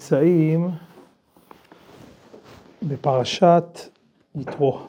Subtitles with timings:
[0.00, 0.70] נמצאים
[2.82, 3.78] בפרשת
[4.36, 4.80] יתרו.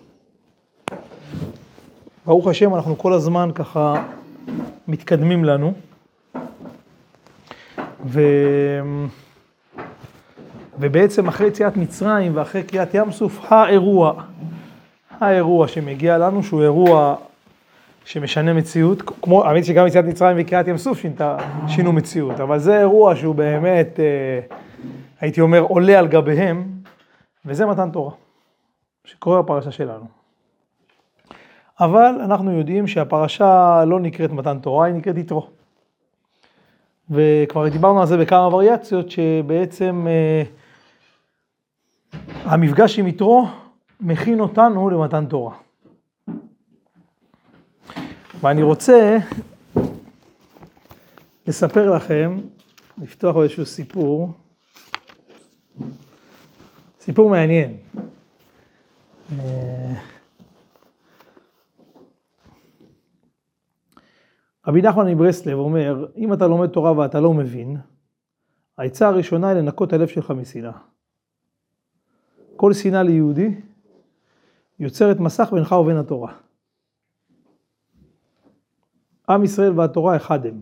[2.25, 4.03] ברוך השם, אנחנו כל הזמן ככה
[4.87, 5.73] מתקדמים לנו.
[8.05, 8.21] ו...
[10.79, 14.23] ובעצם אחרי יציאת מצרים ואחרי קריאת ים סוף, האירוע,
[15.19, 17.15] האירוע שמגיע לנו, שהוא אירוע
[18.05, 21.37] שמשנה מציאות, כמו, האמת שגם יציאת מצרים וקריאת ים סוף שינתה,
[21.67, 24.55] שינו מציאות, אבל זה אירוע שהוא באמת, אה,
[25.21, 26.81] הייתי אומר, עולה על גביהם,
[27.45, 28.11] וזה מתן תורה,
[29.05, 30.05] שקורה בפרשה שלנו.
[31.79, 35.47] אבל אנחנו יודעים שהפרשה לא נקראת מתן תורה, היא נקראת יתרו.
[37.09, 40.43] וכבר דיברנו על זה בכמה וריאציות, שבעצם אה,
[42.43, 43.47] המפגש עם יתרו
[44.01, 45.55] מכין אותנו למתן תורה.
[48.41, 49.17] ואני רוצה
[51.47, 52.39] לספר לכם,
[52.97, 54.33] לפתוח איזשהו סיפור,
[57.01, 57.77] סיפור מעניין.
[59.31, 59.93] אה,
[64.67, 67.77] רבי נחמן מברסלב אומר, אם אתה לומד תורה ואתה לא מבין,
[68.77, 70.71] העצה הראשונה היא לנקות הלב שלך משנאה.
[72.55, 73.61] כל שנאה ליהודי
[74.79, 76.33] יוצרת מסך בינך ובין התורה.
[79.29, 80.61] עם ישראל והתורה אחד הם.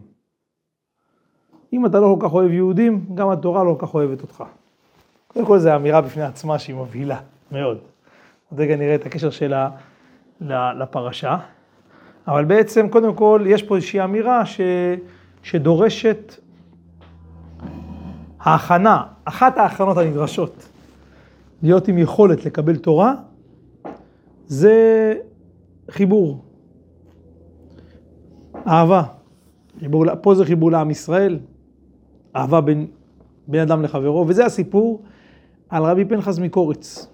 [1.74, 4.44] אם אתה לא כל כך אוהב יהודים, גם התורה לא כל כך אוהבת אותך.
[5.34, 7.20] קודם כל זו אמירה בפני עצמה שהיא מבהילה
[7.52, 7.78] מאוד.
[8.50, 9.70] עוד רגע נראה את הקשר שלה
[10.42, 11.38] לפרשה.
[12.28, 14.62] אבל בעצם, קודם כל, יש פה איזושהי אמירה ש...
[15.44, 16.36] שדורשת
[18.40, 20.70] ההכנה, אחת ההכנות הנדרשות
[21.64, 23.14] להיות עם יכולת לקבל תורה,
[24.48, 25.14] זה
[25.90, 26.44] חיבור.
[28.68, 29.04] אהבה.
[29.80, 31.40] חיבור, פה זה חיבור לעם ישראל,
[32.36, 32.88] אהבה בין,
[33.48, 35.02] בין אדם לחברו, וזה הסיפור
[35.70, 37.08] על רבי פנחס מקוריץ.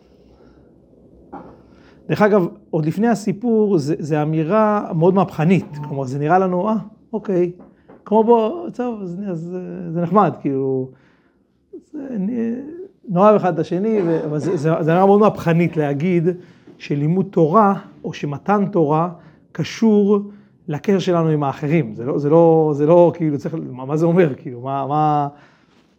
[2.09, 5.65] דרך אגב, עוד לפני הסיפור, זה, אמירה מאוד מהפכנית.
[5.87, 6.75] כלומר, זה נראה לנו, אה,
[7.13, 7.51] אוקיי,
[8.05, 9.57] כמו בוא, טוב, אז, אז
[9.89, 10.89] זה נחמד, כאילו,
[11.91, 12.17] זה,
[13.09, 16.27] נאהב אחד את השני, אבל זה, זה, זה נראה מאוד מהפכנית להגיד
[16.77, 17.73] שלימוד תורה,
[18.03, 19.09] או שמתן תורה,
[19.51, 20.19] קשור
[20.67, 21.95] לקשר שלנו עם האחרים.
[21.95, 25.27] זה לא, זה לא, זה לא כאילו, צריך, מה, מה זה אומר, כאילו, מה, מה,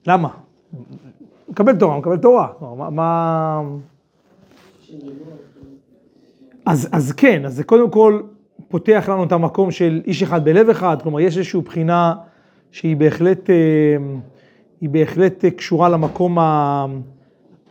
[0.06, 0.28] למה?
[1.48, 2.48] מקבל תורה, מקבל תורה.
[2.90, 3.62] מה...
[6.66, 8.20] אז, אז כן, אז זה קודם כל
[8.68, 12.14] פותח לנו את המקום של איש אחד בלב אחד, כלומר יש איזושהי בחינה
[12.72, 13.54] שהיא בהחלט, אה,
[14.80, 16.38] היא בהחלט קשורה למקום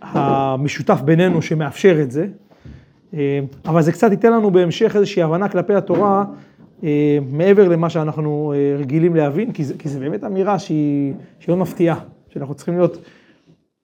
[0.01, 2.27] המשותף בינינו שמאפשר את זה,
[3.13, 6.23] אה, אבל זה קצת ייתן לנו בהמשך איזושהי הבנה כלפי התורה
[6.83, 11.99] אה, מעבר למה שאנחנו רגילים להבין, כי זה באמת אמירה שהיא, שהיא מאוד מפתיעה,
[12.29, 12.97] שאנחנו צריכים להיות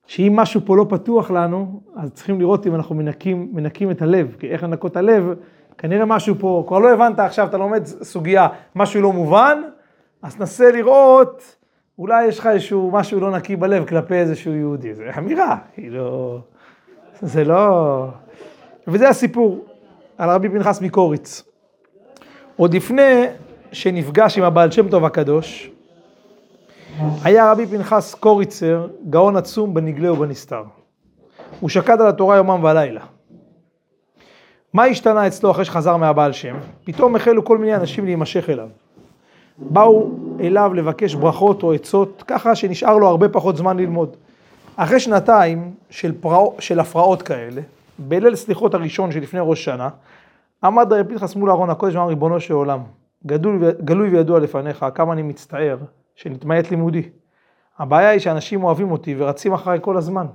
[0.07, 4.35] שאם משהו פה לא פתוח לנו, אז צריכים לראות אם אנחנו מנקים, מנקים את הלב,
[4.39, 5.33] כי איך לנקות את הלב,
[5.77, 9.61] כנראה משהו פה, כבר לא הבנת עכשיו, אתה לומד סוגיה, משהו לא מובן,
[10.21, 11.55] אז נסה לראות,
[11.99, 16.39] אולי יש לך איזשהו משהו לא נקי בלב כלפי איזשהו יהודי, זה אמירה, כאילו,
[17.21, 18.07] זה לא...
[18.87, 19.65] וזה הסיפור
[20.17, 21.43] על רבי פנחס מקוריץ.
[22.55, 23.25] עוד לפני
[23.71, 25.71] שנפגש עם הבעל שם טוב הקדוש,
[27.23, 30.63] היה רבי פנחס קוריצר גאון עצום בנגלה ובנסתר.
[31.59, 33.01] הוא שקד על התורה יומם ולילה.
[34.73, 36.55] מה השתנה אצלו אחרי שחזר מהבעל שם?
[36.83, 38.67] פתאום החלו כל מיני אנשים להימשך אליו.
[39.57, 40.09] באו
[40.39, 44.15] אליו לבקש ברכות או עצות, ככה שנשאר לו הרבה פחות זמן ללמוד.
[44.75, 47.61] אחרי שנתיים של, פרע, של הפרעות כאלה,
[47.99, 49.89] בליל סליחות הראשון שלפני ראש שנה,
[50.63, 52.79] עמד רבי פנחס מול ארון הקודש ואמר ריבונו של עולם,
[53.83, 55.77] גלוי וידוע לפניך, כמה אני מצטער
[56.15, 57.09] שנתמעט לימודי.
[57.77, 60.27] הבעיה היא שאנשים אוהבים אותי ורצים אחריי כל הזמן.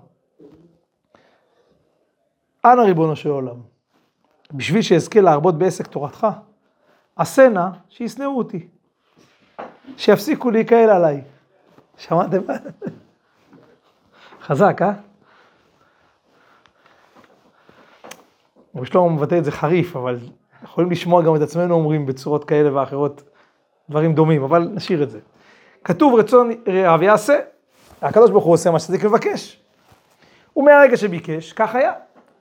[2.65, 3.57] אנא ריבונו של עולם,
[4.53, 6.27] בשביל שאזכה להרבות בעסק תורתך,
[7.17, 8.69] עשה נא שישנאו אותי,
[9.97, 11.23] שיפסיקו להיקהל עליי.
[11.97, 12.41] שמעתם?
[14.41, 14.93] חזק, אה?
[18.77, 20.19] רבי שלמה מבטא את זה חריף, אבל
[20.63, 23.23] יכולים לשמוע גם את עצמנו אומרים בצורות כאלה ואחרות
[23.91, 25.21] דברים דומים, אבל נשאיר את זה.
[25.87, 27.39] כתוב רצון רעב יעשה.
[28.03, 29.63] הקדוש ברוך הוא עושה מה שצריך לבקש.
[30.57, 31.93] ומהרגע שביקש, כך היה.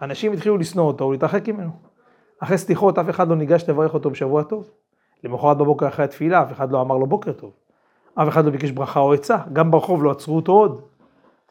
[0.01, 1.69] אנשים התחילו לשנוא אותו ולהתרחק ממנו.
[2.39, 4.69] אחרי סליחות אף אחד לא ניגש לברך אותו בשבוע טוב.
[5.23, 7.51] למחרת בבוקר אחרי התפילה אף אחד לא אמר לו בוקר טוב.
[8.15, 10.81] אף אחד לא ביקש ברכה או עצה, גם ברחוב לא עצרו אותו עוד.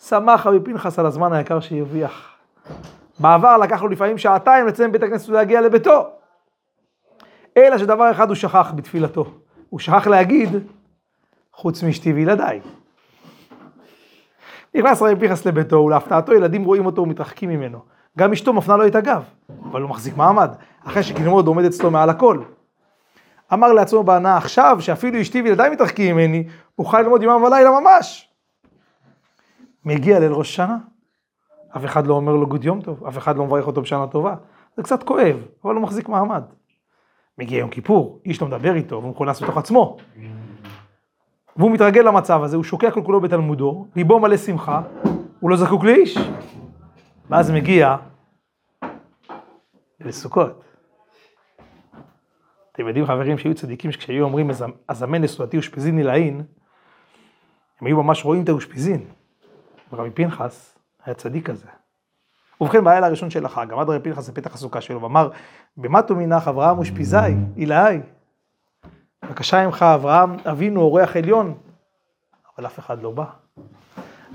[0.01, 2.37] שמח רבי פנחס על הזמן היקר שהרוויח.
[3.21, 6.07] בעבר לקח לו לפעמים שעתיים לציין בית הכנסת ולהגיע לביתו.
[7.57, 9.25] אלא שדבר אחד הוא שכח בתפילתו.
[9.71, 10.51] הוא שכח להגיד
[11.55, 12.61] חוץ מאשתי וילדיי.
[14.75, 17.79] נכנס רבי פנחס לביתו, ולהפתעתו ילדים רואים אותו ומתרחקים ממנו.
[18.19, 19.23] גם אשתו מפנה לו את הגב,
[19.65, 20.51] אבל הוא מחזיק מעמד,
[20.85, 22.43] אחרי שכנמוד עומד אצלו מעל הכל.
[23.53, 26.45] אמר לעצמו בהנאה, עכשיו שאפילו אשתי וילדיי מתרחקים ממני,
[26.79, 28.29] אוכל ללמוד יומם ולילה ממש.
[29.85, 30.77] מגיע ליל ראש שנה,
[31.77, 34.35] אף אחד לא אומר לו גוד יום טוב, אף אחד לא מברך אותו בשנה טובה.
[34.77, 36.43] זה קצת כואב, אבל הוא מחזיק מעמד.
[37.39, 39.97] מגיע יום כיפור, איש לא מדבר איתו, והוא מכונס בתוך עצמו.
[41.57, 44.83] והוא מתרגל למצב הזה, הוא שוקע כל כולו בתלמודו, ליבו מלא שמחה,
[45.41, 46.19] הוא לא זקוק לאיש.
[47.31, 47.97] ואז מגיע
[50.01, 50.65] לסוכות.
[52.73, 54.51] אתם יודעים חברים שהיו צדיקים שכשהיו אומרים
[54.89, 56.43] אזמן לסעודתי אושפיזיני לעין,
[57.81, 59.05] הם היו ממש רואים את האושפיזין.
[59.93, 61.67] ורבי פנחס היה צדיק כזה.
[62.61, 65.31] ובכן, בלילה הראשון של החג, עמד רבי פנחס בפתח הסוכה שלו ואמר,
[65.77, 67.17] במטו מנח אברהם אושפיזי,
[67.57, 68.01] עילאי.
[69.27, 71.55] בבקשה ממך, אברהם אבינו, אורח עליון,
[72.57, 73.25] אבל אף אחד לא בא.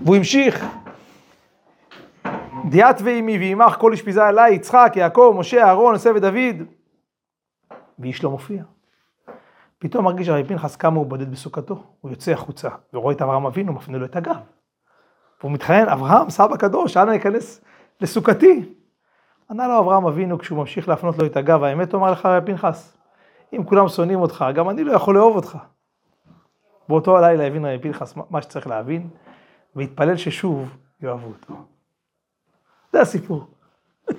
[0.03, 0.65] והוא המשיך,
[2.69, 6.55] דיאת ואימי ועמך כל אשפיזה עליי, יצחק, יעקב, משה, אהרון, יוסף ודוד.
[7.99, 8.63] ואיש לא מופיע.
[9.79, 13.73] פתאום מרגיש הרבי פנחס כמה הוא בודד בסוכתו, הוא יוצא החוצה, ורואה את אברהם אבינו,
[13.73, 14.39] מפנה לו את הגב.
[15.39, 17.61] והוא מתחנן, אברהם, סבא קדוש, אנא ייכנס
[18.01, 18.73] לסוכתי.
[19.51, 22.98] ענה לו אברהם אבינו כשהוא ממשיך להפנות לו את הגב, האמת אומר לך רבי פנחס,
[23.53, 25.57] אם כולם שונאים אותך, גם אני לא יכול לאהוב אותך.
[26.89, 29.09] באותו הלילה הבין רבי פנחס מה שצריך להבין,
[29.75, 31.53] והתפלל ששוב יאהבו אותו.
[32.91, 33.47] זה הסיפור.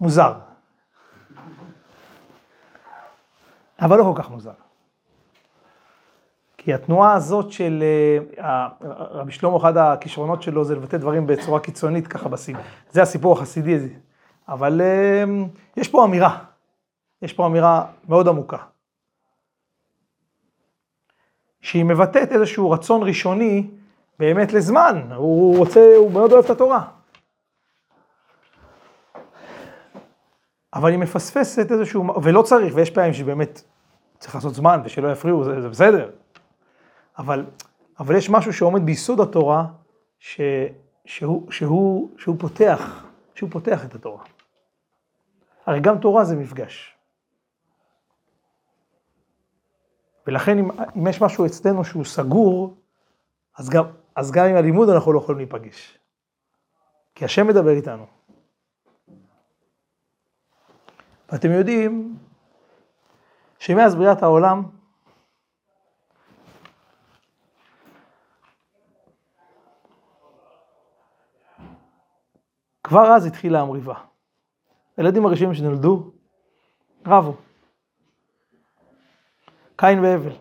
[0.00, 0.32] מוזר.
[3.80, 4.52] אבל לא כל כך מוזר.
[6.56, 7.84] כי התנועה הזאת של
[8.38, 8.68] אה,
[9.10, 12.56] רבי שלמה, אחד הכישרונות שלו זה לבטא דברים בצורה קיצונית ככה בסיב.
[12.90, 13.88] זה הסיפור החסידי הזה.
[14.48, 15.24] אבל אה,
[15.76, 16.44] יש פה אמירה,
[17.22, 18.58] יש פה אמירה מאוד עמוקה.
[21.60, 23.70] שהיא מבטאת איזשהו רצון ראשוני
[24.18, 26.84] באמת לזמן, הוא רוצה, הוא מאוד אוהב את התורה.
[30.74, 33.62] אבל היא מפספסת איזשהו, ולא צריך, ויש פעמים שבאמת
[34.18, 36.10] צריך לעשות זמן ושלא יפריעו, זה, זה בסדר.
[37.18, 37.44] אבל,
[37.98, 39.66] אבל יש משהו שעומד ביסוד התורה,
[40.18, 40.40] ש,
[41.04, 43.04] שהוא, שהוא, שהוא פותח,
[43.34, 44.22] שהוא פותח את התורה.
[45.66, 46.98] הרי גם תורה זה מפגש.
[50.26, 52.76] ולכן אם, אם יש משהו אצלנו שהוא סגור,
[53.58, 53.84] אז גם,
[54.16, 55.98] אז גם עם הלימוד אנחנו לא יכולים להיפגש.
[57.14, 58.06] כי השם מדבר איתנו.
[61.32, 62.18] ואתם יודעים
[63.58, 64.62] שמאז בריאת העולם,
[72.82, 74.13] כבר אז התחילה המריבה.
[74.96, 76.10] הילדים הראשונים שנולדו,
[77.06, 77.36] רבו.
[79.76, 80.36] קין והבל.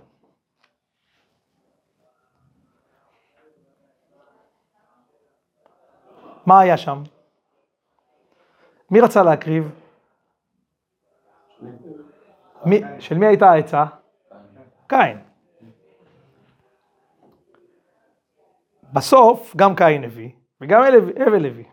[6.45, 7.03] מה היה שם?
[8.91, 9.71] מי רצה להקריב?
[12.65, 13.85] מי, של מי הייתה העצה?
[14.88, 15.17] קין.
[18.94, 20.29] בסוף גם קין הביא,
[20.61, 20.81] וגם
[21.27, 21.72] הבל הביא.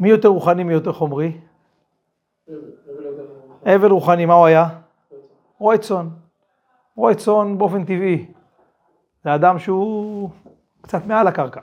[0.00, 1.40] מי יותר רוחני, מי יותר חומרי?
[3.66, 4.68] הבל רוחני, מה הוא היה?
[5.58, 6.08] רועה צאן.
[6.96, 8.26] רועה צאן באופן טבעי.
[9.24, 10.30] זה אדם שהוא
[10.82, 11.60] קצת מעל הקרקע.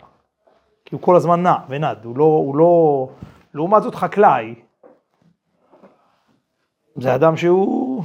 [0.85, 3.07] כי הוא כל הזמן נע ונד, הוא לא, הוא לא,
[3.53, 4.55] לעומת זאת חקלאי,
[6.95, 8.03] זה אדם שהוא,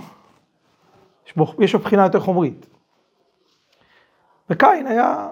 [1.26, 2.66] יש, בו, יש לו בחינה יותר חומרית.
[4.50, 5.28] וקין היה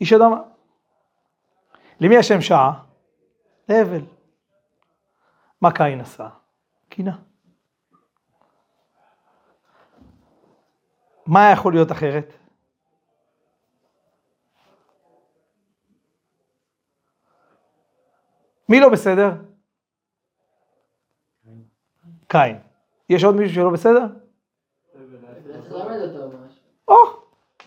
[0.00, 0.40] איש אדמה.
[2.00, 2.72] למי השם שעה?
[3.68, 4.04] להבל.
[5.60, 6.28] מה קין עשה?
[6.88, 7.18] קינה.
[11.26, 12.34] מה יכול להיות אחרת?
[18.68, 19.30] מי לא בסדר?
[22.28, 22.58] קין.
[23.08, 24.06] יש עוד מישהו שלא בסדר?
[26.88, 26.94] או,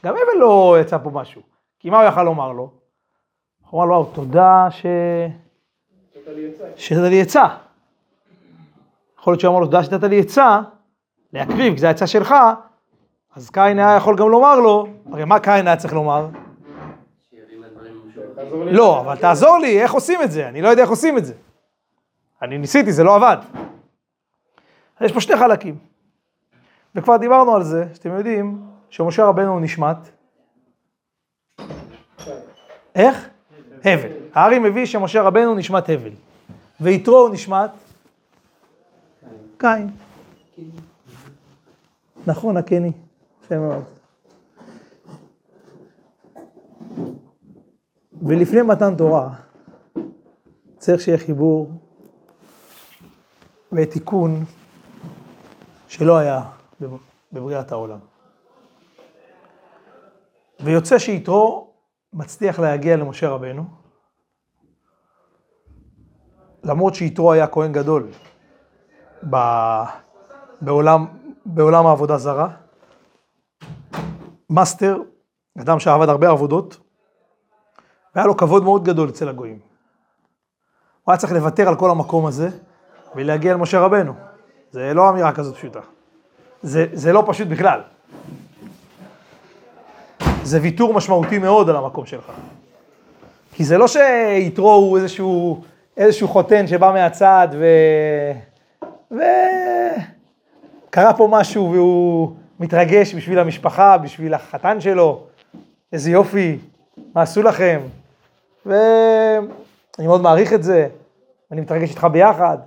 [0.04, 1.42] גם אבן לא יצא פה משהו.
[1.80, 2.72] כי מה הוא יכל לומר לו?
[3.70, 4.86] הוא אמר לו, תודה ש...
[6.76, 7.46] שנתת לי עצה.
[9.20, 10.60] יכול להיות שהוא אמר לו, תודה שנתת לי עצה,
[11.34, 12.36] להקריב, כי זו העצה שלך,
[13.36, 16.28] אז קין היה יכול גם לומר לו, הרי מה קין היה צריך לומר?
[18.72, 20.48] לא, אבל תעזור לי, איך עושים את זה?
[20.48, 21.34] אני לא יודע איך עושים את זה.
[22.42, 23.38] אני ניסיתי, זה לא עבד.
[25.02, 25.78] יש פה שני חלקים.
[26.96, 29.98] וכבר דיברנו על זה, שאתם יודעים, שמשה רבנו נשמט.
[32.96, 33.30] איך?
[33.88, 34.10] הבל.
[34.34, 36.12] הארי מביא שמשה רבנו נשמט הבל.
[36.82, 37.72] ויתרו הוא נשמט?
[39.58, 39.90] קין.
[42.28, 42.92] נכון, הקני.
[43.44, 43.84] יפה מאוד.
[48.22, 49.30] ולפני מתן תורה,
[50.78, 51.72] צריך שיהיה חיבור
[53.72, 54.46] ותיקון
[55.88, 56.42] שלא היה
[57.32, 58.00] בבריאת העולם.
[60.60, 61.67] ויוצא שיתרו
[62.14, 63.64] מצליח להגיע למשה רבנו,
[66.64, 68.08] למרות שיתרו היה כהן גדול
[70.62, 71.06] בעולם,
[71.46, 72.50] בעולם העבודה זרה,
[74.50, 74.98] master,
[75.62, 76.78] אדם שעבד הרבה עבודות,
[78.16, 79.60] והיה לו כבוד מאוד גדול אצל הגויים.
[81.04, 82.50] הוא היה צריך לוותר על כל המקום הזה
[83.16, 84.14] ולהגיע למשה רבנו.
[84.72, 85.80] זה לא אמירה כזאת פשוטה.
[86.62, 87.82] זה, זה לא פשוט בכלל.
[90.48, 92.32] זה ויתור משמעותי מאוד על המקום שלך.
[93.54, 95.62] כי זה לא שיתרו הוא איזשהו,
[95.98, 97.66] איזשהו חותן שבא מהצד ו...
[99.12, 99.24] וקרה
[101.14, 105.24] פה משהו והוא מתרגש בשביל המשפחה, בשביל החתן שלו,
[105.94, 106.58] איזה יופי,
[107.16, 107.82] מה עשו לכם?
[108.66, 110.88] ואני מאוד מעריך את זה,
[111.52, 112.58] אני מתרגש איתך ביחד.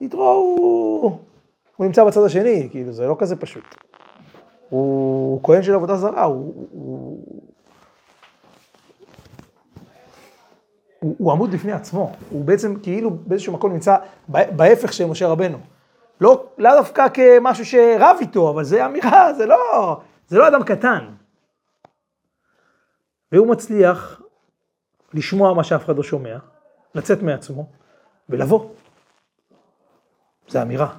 [0.00, 1.18] יתרו הוא...
[1.76, 3.64] הוא נמצא בצד השני, כאילו, זה לא כזה פשוט.
[4.72, 7.26] הוא כהן של עבודה זרה, הוא, הוא,
[11.18, 13.96] הוא, עמוד בפני עצמו, הוא בעצם כאילו באיזשהו מקום נמצא
[14.28, 15.58] בהפך של משה רבנו.
[16.20, 21.08] לא, לא דווקא כמשהו שרב איתו, אבל זה אמירה, זה לא, זה לא אדם קטן.
[23.32, 24.22] והוא מצליח
[25.14, 26.38] לשמוע מה שאף אחד לא שומע,
[26.94, 27.66] לצאת מעצמו
[28.28, 28.68] ולבוא.
[30.48, 30.94] זה אמירה.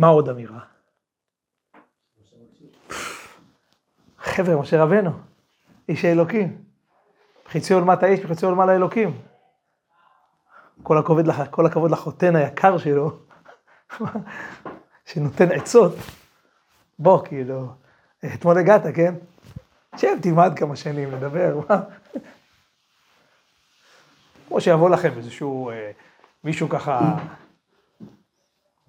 [0.00, 0.60] מה עוד אמירה?
[4.18, 5.10] חבר'ה, משה רבנו,
[5.88, 6.64] איש האלוקים.
[7.48, 9.20] חציו עולמת האש וחציו עולמה לאלוקים.
[10.82, 13.18] כל הכבוד, לח, כל הכבוד לחותן היקר שלו,
[15.06, 15.92] שנותן עצות.
[16.98, 17.68] בוא, כאילו,
[18.34, 19.14] אתמול הגעת, כן?
[19.96, 21.80] שב, תלמד כמה שנים לדבר, מה?
[24.48, 25.90] כמו שיבוא לכם איזשהו, אה,
[26.44, 27.16] מישהו ככה,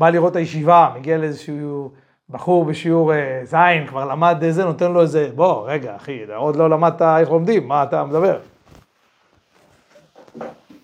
[0.01, 1.91] בא לראות הישיבה, מגיע לאיזשהו
[2.29, 6.69] בחור בשיעור אה, זין, כבר למד איזה, נותן לו איזה, בוא, רגע, אחי, עוד לא
[6.69, 8.39] למדת איך לומדים, מה אתה מדבר?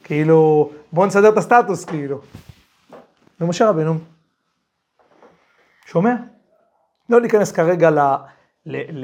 [0.04, 2.20] כאילו, בוא נסדר את הסטטוס, כאילו.
[3.42, 3.98] ומשה רבנו,
[5.86, 6.14] שומע?
[7.10, 8.16] לא ניכנס כרגע ל, ל,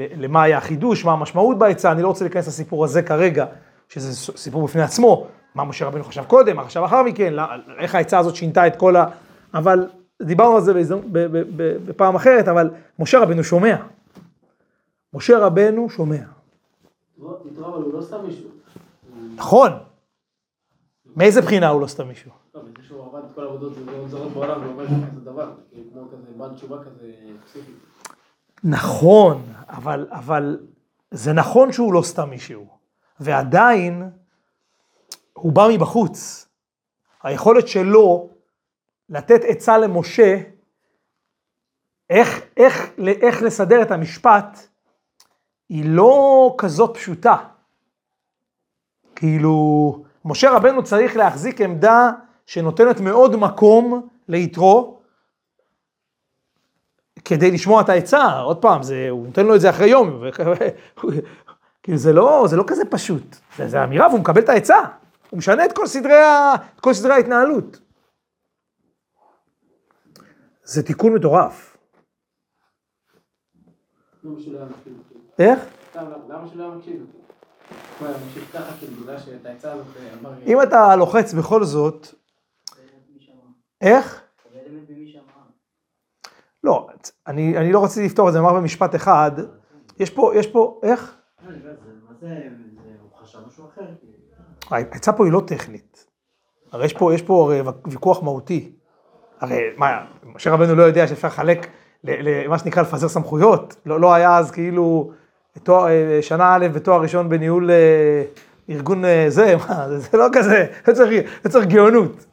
[0.02, 3.46] ל, למה היה החידוש, מה המשמעות בעצה, אני לא רוצה להיכנס לסיפור הזה כרגע,
[3.88, 7.42] שזה סיפור בפני עצמו, מה משה רבנו חשב קודם, מה חשב אחר מכן, לא,
[7.78, 9.06] איך העצה הזאת שינתה את כל ה...
[9.54, 9.88] אבל
[10.24, 10.72] דיברנו על זה
[11.86, 13.76] בפעם אחרת, אבל משה רבנו שומע.
[15.14, 16.22] משה רבנו שומע.
[17.18, 17.38] לא
[19.36, 19.72] נכון.
[21.16, 22.30] מאיזה בחינה הוא לא סתם מישהו?
[22.54, 23.72] לא, בזה שהוא עבד את כל העבודות
[24.06, 27.12] זרות בעולם ועובד כזה דבר, כאילו כמו כזה בעל תשובה כזה
[27.44, 27.72] פסיכי.
[28.64, 30.58] נכון, אבל, אבל
[31.10, 32.66] זה נכון שהוא לא סתם מישהו,
[33.20, 34.10] ועדיין
[35.32, 36.48] הוא בא מבחוץ.
[37.22, 38.30] היכולת שלו
[39.08, 40.36] לתת עצה למשה
[42.10, 42.90] איך, איך,
[43.22, 44.58] איך לסדר את המשפט,
[45.68, 47.36] היא לא כזאת פשוטה.
[49.16, 52.10] כאילו, משה רבנו צריך להחזיק עמדה
[52.46, 55.00] שנותנת מאוד מקום ליתרו,
[57.24, 60.22] כדי לשמוע את העצה, עוד פעם, זה, הוא נותן לו את זה אחרי יום,
[61.82, 64.76] כאילו זה לא, זה לא כזה פשוט, זה, זה אמירה והוא מקבל את העצה,
[65.30, 67.80] הוא משנה את כל סדרי, ה, כל סדרי ההתנהלות.
[70.64, 71.76] זה תיקון מטורף.
[75.38, 75.60] איך?
[76.28, 77.06] למה שלא היה מקשיב?
[80.46, 82.06] אם אתה לוחץ בכל זאת,
[83.80, 84.22] איך?
[86.64, 86.88] לא,
[87.26, 89.32] אני, אני לא רציתי לפתור את זה, אומר במשפט אחד,
[89.98, 91.16] יש פה, יש פה, איך?
[94.70, 96.06] העצה פה היא לא טכנית,
[96.72, 98.76] הרי יש פה, יש פה הרי ויכוח מהותי,
[99.44, 101.66] הרי מה, משה רבנו לא יודע שאפשר לחלק,
[102.04, 105.12] למה שנקרא לפזר סמכויות, לא, לא היה אז כאילו
[105.62, 108.24] תואר, אה, שנה א' בתואר ראשון בניהול אה,
[108.70, 112.26] ארגון אה, זה, מה, זה, זה לא כזה, לא צריך, לא צריך גאונות.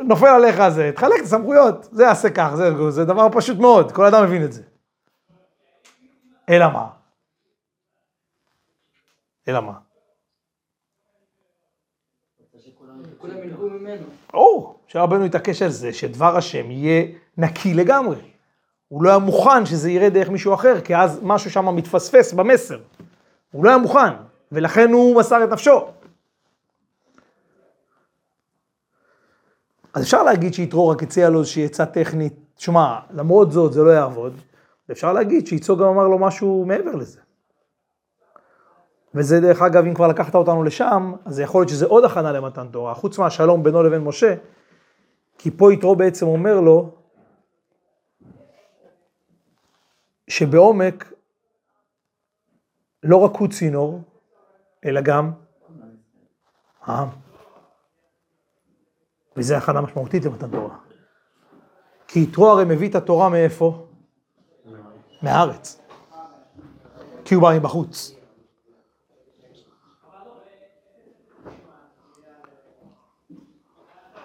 [0.00, 4.04] נופל עליך זה, תחלק את הסמכויות, זה יעשה כך, זה, זה דבר פשוט מאוד, כל
[4.04, 4.62] אדם מבין את זה.
[6.48, 6.86] אלא מה?
[9.48, 9.72] אלא מה?
[14.32, 17.06] ברור, שרבנו התעקש על זה, שדבר השם יהיה
[17.38, 18.16] נקי לגמרי.
[18.88, 22.78] הוא לא היה מוכן שזה ירד דרך מישהו אחר, כי אז משהו שם מתפספס במסר.
[23.50, 24.12] הוא לא היה מוכן,
[24.52, 25.88] ולכן הוא מסר את נפשו.
[29.94, 33.90] אז אפשר להגיד שיתרו רק הציע לו איזושהי עצה טכנית, שמע, למרות זאת זה לא
[33.90, 34.40] יעבוד,
[34.88, 37.20] ואפשר להגיד שיצרו גם אמר לו משהו מעבר לזה.
[39.14, 42.68] וזה דרך אגב, אם כבר לקחת אותנו לשם, אז יכול להיות שזה עוד הכנה למתן
[42.68, 44.34] תורה, חוץ מהשלום בינו לבין משה,
[45.38, 46.94] כי פה יתרו בעצם אומר לו,
[50.28, 51.12] שבעומק
[53.02, 54.00] לא רק הוא צינור,
[54.84, 55.32] אלא גם
[56.82, 57.08] העם.
[59.36, 60.76] וזה הכנה משמעותית למתן תורה.
[62.08, 63.86] כי יתרו הרי מביא את התורה מאיפה?
[65.22, 65.80] מהארץ.
[67.24, 68.21] כי הוא בא מבחוץ.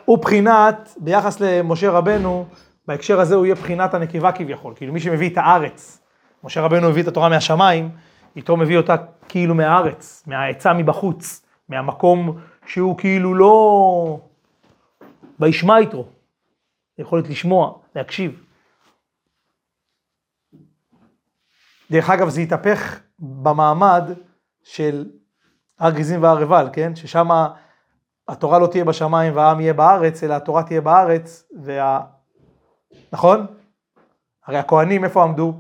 [0.08, 2.46] הוא בחינת, ביחס למשה רבנו,
[2.88, 6.02] בהקשר הזה הוא יהיה בחינת הנקבה כביכול, כאילו מי שמביא את הארץ.
[6.44, 7.90] משה רבנו הביא את התורה מהשמיים,
[8.36, 8.96] יתרו מביא אותה
[9.28, 14.20] כאילו מהארץ, מהעצה מבחוץ, מהמקום שהוא כאילו לא...
[15.40, 16.06] וישמע יתרו,
[16.98, 18.44] יכולת לשמוע, להקשיב.
[21.92, 24.04] דרך אגב, זה התהפך במעמד
[24.64, 25.06] של
[25.80, 26.96] הר גריזים והר עיבל, כן?
[26.96, 27.28] ששם
[28.28, 32.02] התורה לא תהיה בשמיים והעם יהיה בארץ, אלא התורה תהיה בארץ, וה...
[33.12, 33.48] נכון?
[34.46, 35.54] הרי הכהנים איפה עמדו?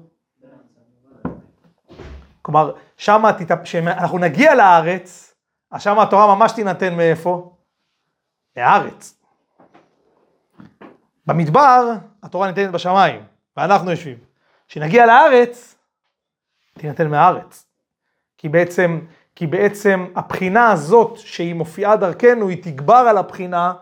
[2.41, 3.23] כלומר, שם
[3.63, 5.33] כשאנחנו נגיע לארץ,
[5.71, 7.55] אז שם התורה ממש תינתן מאיפה?
[8.57, 9.21] מהארץ.
[11.25, 11.93] במדבר,
[12.23, 13.23] התורה ניתנת בשמיים,
[13.57, 14.17] ואנחנו יושבים.
[14.67, 15.75] כשנגיע לארץ,
[16.73, 17.65] תינתן מהארץ.
[18.37, 18.99] כי בעצם,
[19.37, 23.73] כי בעצם הבחינה הזאת שהיא מופיעה דרכנו, היא תגבר על הבחינה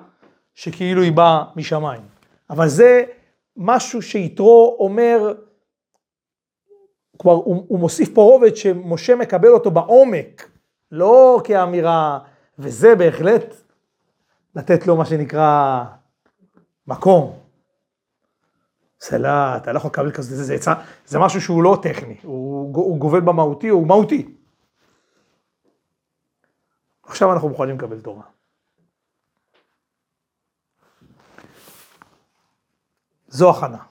[0.55, 2.01] שכאילו היא באה משמיים.
[2.49, 3.03] אבל זה
[3.57, 5.33] משהו שיתרו אומר,
[7.19, 10.49] כבר הוא, הוא מוסיף פה רובד שמשה מקבל אותו בעומק,
[10.91, 12.19] לא כאמירה,
[12.59, 13.55] וזה בהחלט
[14.55, 15.83] לתת לו מה שנקרא
[16.87, 17.39] מקום.
[19.11, 20.71] לא, אתה לא יכול לקבל כזה, זה, זה, זה,
[21.05, 24.35] זה משהו שהוא לא טכני, הוא, הוא גובל במהותי, הוא מהותי.
[27.07, 28.23] עכשיו אנחנו מוכנים לקבל תורה.
[33.27, 33.83] זו הכנה.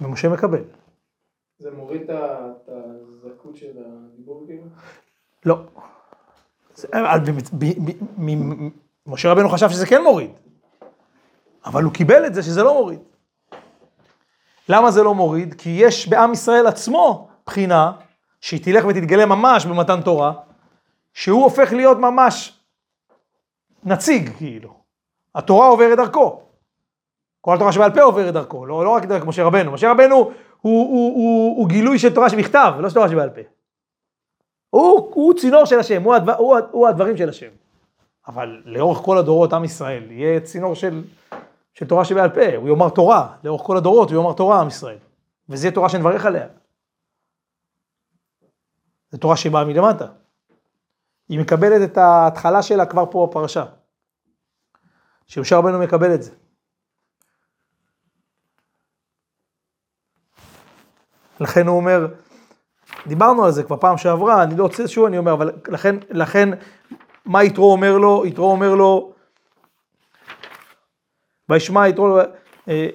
[0.00, 0.64] ומשה מקבל.
[1.58, 4.64] זה מוריד את הזכות של הדיבור כאילו?
[5.44, 5.58] לא.
[9.06, 10.30] משה רבנו חשב שזה כן מוריד.
[11.64, 13.00] אבל הוא קיבל את זה שזה לא מוריד.
[14.68, 15.54] למה זה לא מוריד?
[15.54, 17.92] כי יש בעם ישראל עצמו בחינה,
[18.40, 20.32] שהיא תלך ותתגלה ממש במתן תורה,
[21.16, 22.60] שהוא הופך להיות ממש
[23.84, 24.76] נציג, כאילו.
[25.34, 26.42] התורה עוברת דרכו.
[27.40, 29.72] כל התורה שבעל פה עוברת דרכו, לא, לא רק דרך משה רבנו.
[29.72, 33.30] משה רבנו הוא, הוא, הוא, הוא, הוא גילוי של תורה שבכתב, לא של תורה שבעל
[33.30, 33.40] פה.
[34.70, 37.50] הוא, הוא צינור של השם, הוא, הדבר, הוא, הוא הדברים של השם.
[38.28, 41.04] אבל לאורך כל הדורות עם ישראל יהיה צינור של
[41.74, 44.98] של תורה שבעל פה, הוא יאמר תורה, לאורך כל הדורות הוא יאמר תורה עם ישראל.
[45.48, 46.46] וזו תורה שנברך עליה.
[49.10, 50.06] זו תורה שבאה מלמטה.
[51.28, 53.64] היא מקבלת את ההתחלה שלה כבר פה בפרשה.
[55.26, 56.30] שמשה רבנו מקבל את זה.
[61.40, 62.06] לכן הוא אומר,
[63.06, 66.48] דיברנו על זה כבר פעם שעברה, אני לא רוצה שוב, אני אומר, אבל לכן, לכן,
[67.24, 68.26] מה יתרו אומר לו?
[68.26, 69.12] יתרו אומר לו,
[71.48, 72.18] וישמע יתרו,
[72.68, 72.88] אה,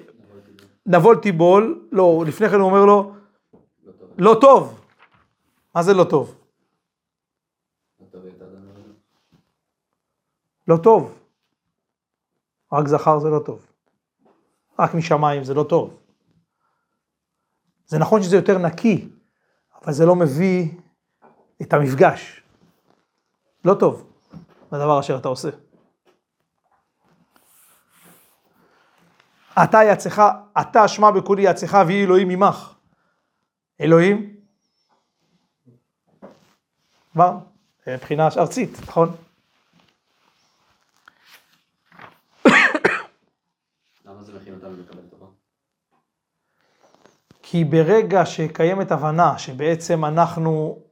[0.86, 3.14] נבול תיבול, לא, לפני כן הוא אומר לו,
[4.18, 4.80] לא טוב.
[5.74, 6.41] מה זה לא טוב?
[10.68, 11.18] לא טוב.
[12.72, 13.66] רק זכר זה לא טוב.
[14.78, 15.98] רק משמיים זה לא טוב.
[17.86, 19.08] זה נכון שזה יותר נקי,
[19.82, 20.68] אבל זה לא מביא
[21.62, 22.42] את המפגש.
[23.64, 24.12] לא טוב,
[24.72, 25.48] בדבר אשר אתה עושה.
[29.64, 30.22] אתה יצך,
[30.60, 32.74] אתה שמע בקולי יצך ויהי אלוהים עמך.
[33.80, 34.36] אלוהים?
[37.12, 37.38] כבר,
[37.86, 39.16] מבחינה ארצית, נכון?
[47.42, 50.82] כי ברגע שקיימת הבנה שבעצם אנחנו,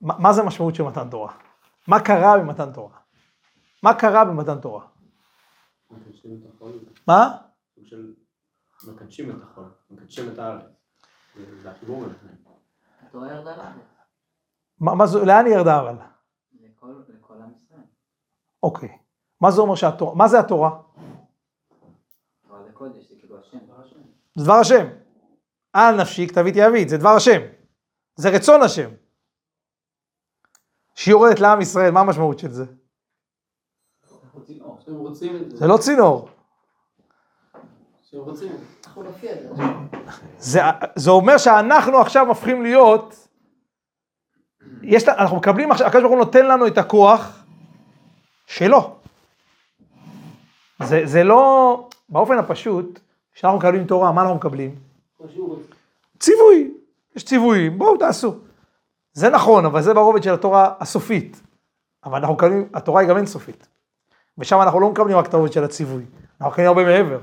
[0.00, 1.32] מה זה המשמעות של מתן תורה?
[1.88, 2.98] מה קרה במתן תורה?
[3.82, 4.86] מה קרה במתן תורה?
[7.06, 7.36] מה?
[7.82, 8.14] של
[8.88, 10.64] מקדשים את החול, מקדשים את הארץ.
[11.62, 12.38] זה החיבור ביניהם.
[13.02, 13.74] התורה ירדה לארץ.
[14.80, 15.96] מה זה, לאן היא ירדה אבל?
[17.08, 17.80] לכל עם ישראל.
[18.62, 18.98] אוקיי.
[19.40, 20.82] מה זה אומר שהתורה, מה זה התורה?
[22.48, 23.58] תורה זה קודש, זה כאילו השם.
[24.38, 24.86] זה דבר השם.
[25.72, 27.40] על נפשי כתביתי אבית, זה דבר השם.
[28.16, 28.90] זה רצון השם.
[30.94, 32.64] שהיא יורדת לעם ישראל, מה המשמעות של זה?
[35.56, 35.66] זה.
[35.66, 36.28] לא צינור.
[40.38, 40.60] זה.
[40.96, 43.28] זה, אומר שאנחנו עכשיו הופכים להיות,
[44.82, 47.44] יש, אנחנו מקבלים עכשיו, הקדוש ברוך הוא נותן לנו את הכוח
[48.46, 48.96] שלו.
[50.82, 53.00] זה, זה לא, באופן הפשוט,
[53.38, 54.74] כשאנחנו מקבלים תורה, מה אנחנו מקבלים?
[56.18, 56.74] ציווי,
[57.16, 58.34] יש ציוויים, בואו תעשו.
[59.12, 61.42] זה נכון, אבל זה ברובד של התורה הסופית.
[62.04, 63.68] אבל אנחנו מקבלים, התורה היא גם אינסופית.
[64.38, 66.04] ושם אנחנו לא מקבלים רק את הרובד של הציווי,
[66.40, 67.18] אנחנו מקבלים הרבה מעבר.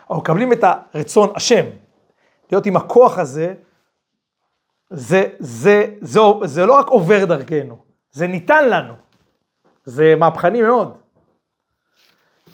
[0.00, 1.64] אנחנו מקבלים את הרצון השם,
[2.52, 3.54] להיות עם הכוח הזה,
[4.90, 7.76] זה, זה, זה, זה לא רק עובר דרכנו,
[8.10, 8.94] זה ניתן לנו.
[9.84, 10.96] זה מהפכני מאוד.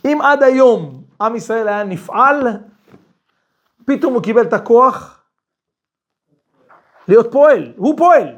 [0.04, 2.36] אם עד היום עם ישראל היה נפעל,
[3.84, 5.24] פתאום הוא קיבל את הכוח
[7.08, 8.36] להיות פועל, הוא פועל.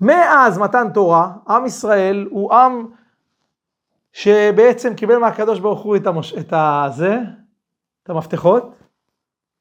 [0.00, 2.86] מאז מתן תורה, עם ישראל הוא עם
[4.12, 6.34] שבעצם קיבל מהקדוש ברוך הוא את, המוש...
[6.34, 7.18] את הזה,
[8.02, 8.74] את המפתחות,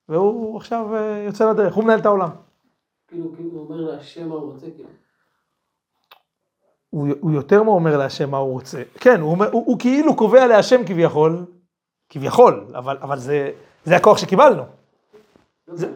[0.10, 2.30] והוא עכשיו אה, יוצא לדרך, הוא מנהל את העולם.
[3.08, 4.90] כאילו, כאילו, הוא אומר להשם מה הוא רוצה, כאילו.
[6.90, 8.82] הוא, הוא יותר מה אומר להשם מה הוא רוצה.
[9.00, 11.46] כן, הוא, אומר- הוא, הוא כאילו קובע להשם כביכול,
[12.10, 13.52] כביכול, אבל, אבל זה,
[13.86, 14.64] זה הכוח שקיבלנו.
[15.68, 15.88] זה,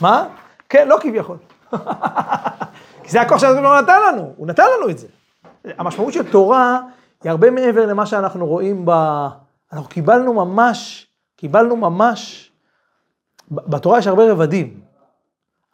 [0.00, 0.28] מה?
[0.68, 1.36] כן, לא כביכול.
[3.02, 5.06] כי זה הכוח שאנחנו לא נתן לנו, הוא נתן לנו את זה.
[5.64, 6.80] המשמעות של תורה
[7.22, 8.90] היא הרבה מעבר למה שאנחנו רואים ב...
[9.72, 12.52] אנחנו קיבלנו ממש, קיבלנו ממש,
[13.50, 14.80] בתורה יש הרבה רבדים.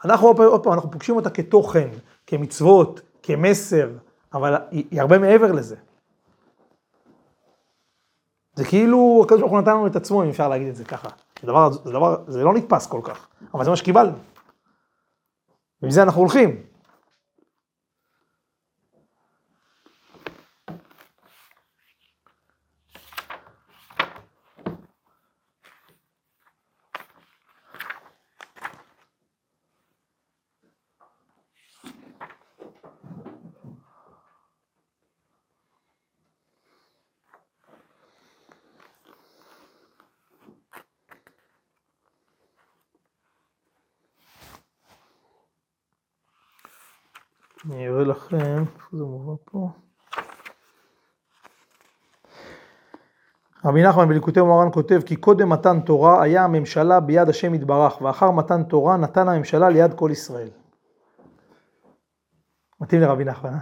[0.04, 1.88] אנחנו עוד פעם, אנחנו פוגשים אותה כתוכן,
[2.26, 3.88] כמצוות, כמסר,
[4.32, 5.76] אבל היא, הרבה מעבר לזה.
[8.54, 11.08] זה כאילו, הקדוש ברוך הוא נתן לנו את עצמו, אם אפשר להגיד את זה ככה.
[11.40, 14.16] זה דבר, זה דבר, זה לא נתפס כל כך, אבל זה מה שקיבלנו.
[15.82, 16.62] ועם זה אנחנו הולכים.
[47.70, 49.68] אני אראה לכם, איפה זה מובא פה?
[53.64, 58.30] רבי נחמן בליקוטי מוהר"ן כותב כי קודם מתן תורה היה הממשלה ביד השם יתברך ואחר
[58.30, 60.48] מתן תורה נתן הממשלה ליד כל ישראל.
[62.80, 63.58] מתאים לרבי נחמן, אה?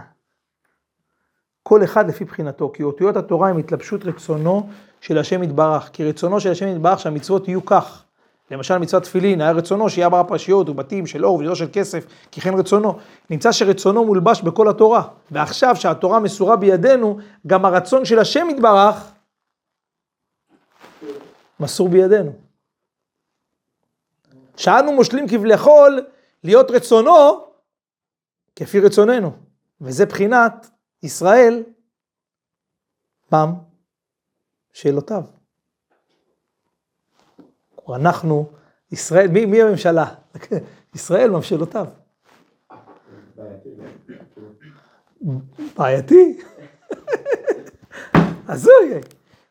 [1.63, 4.69] כל אחד לפי בחינתו, כי אותיות התורה הם התלבשות רצונו
[5.01, 8.04] של השם יתברך, כי רצונו של השם יתברך שהמצוות יהיו כך.
[8.51, 12.41] למשל מצוות תפילין, היה רצונו שיהיה ארבע פרשיות ובתים של אור ולא של כסף, כי
[12.41, 12.99] כן רצונו.
[13.29, 19.11] נמצא שרצונו מולבש בכל התורה, ועכשיו שהתורה מסורה בידינו, גם הרצון של השם יתברך
[21.59, 22.31] מסור בידינו.
[24.57, 26.05] שאנו מושלים כביכול
[26.43, 27.45] להיות רצונו
[28.55, 29.31] כפי רצוננו,
[29.81, 30.69] וזה בחינת
[31.03, 31.63] ישראל
[33.29, 33.53] פעם
[34.73, 35.34] שאלותיו.
[37.93, 38.45] אנחנו,
[38.91, 40.05] ישראל, מי, מי הממשלה?
[40.95, 41.85] ישראל ממשלותיו.
[45.77, 46.37] בעייתי.
[48.47, 48.93] הזוי.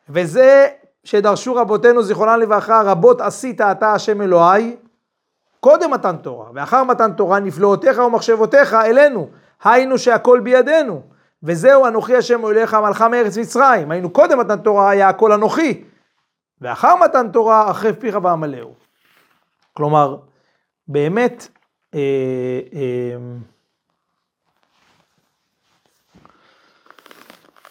[0.09, 0.67] וזה
[1.03, 4.75] שדרשו רבותינו זיכרונם לברכה, רבות עשית אתה השם אלוהי,
[5.59, 9.29] קודם מתן תורה, ואחר מתן תורה נפלאותיך ומחשבותיך אלינו,
[9.63, 11.01] היינו שהכל בידינו.
[11.43, 13.91] וזהו אנוכי השם אלוהיך מלך מארץ מצרים.
[13.91, 15.83] היינו קודם מתן תורה היה הכל אנוכי.
[16.61, 18.73] ואחר מתן תורה החרב פיך ועמלאו.
[19.73, 20.17] כלומר,
[20.87, 21.47] באמת,
[21.93, 23.17] אה, אה,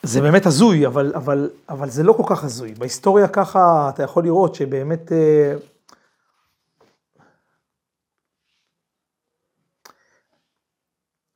[0.02, 2.74] זה באמת הזוי, אבל, אבל, אבל זה לא כל כך הזוי.
[2.74, 5.12] בהיסטוריה ככה אתה יכול לראות שבאמת...
[5.12, 5.54] אה,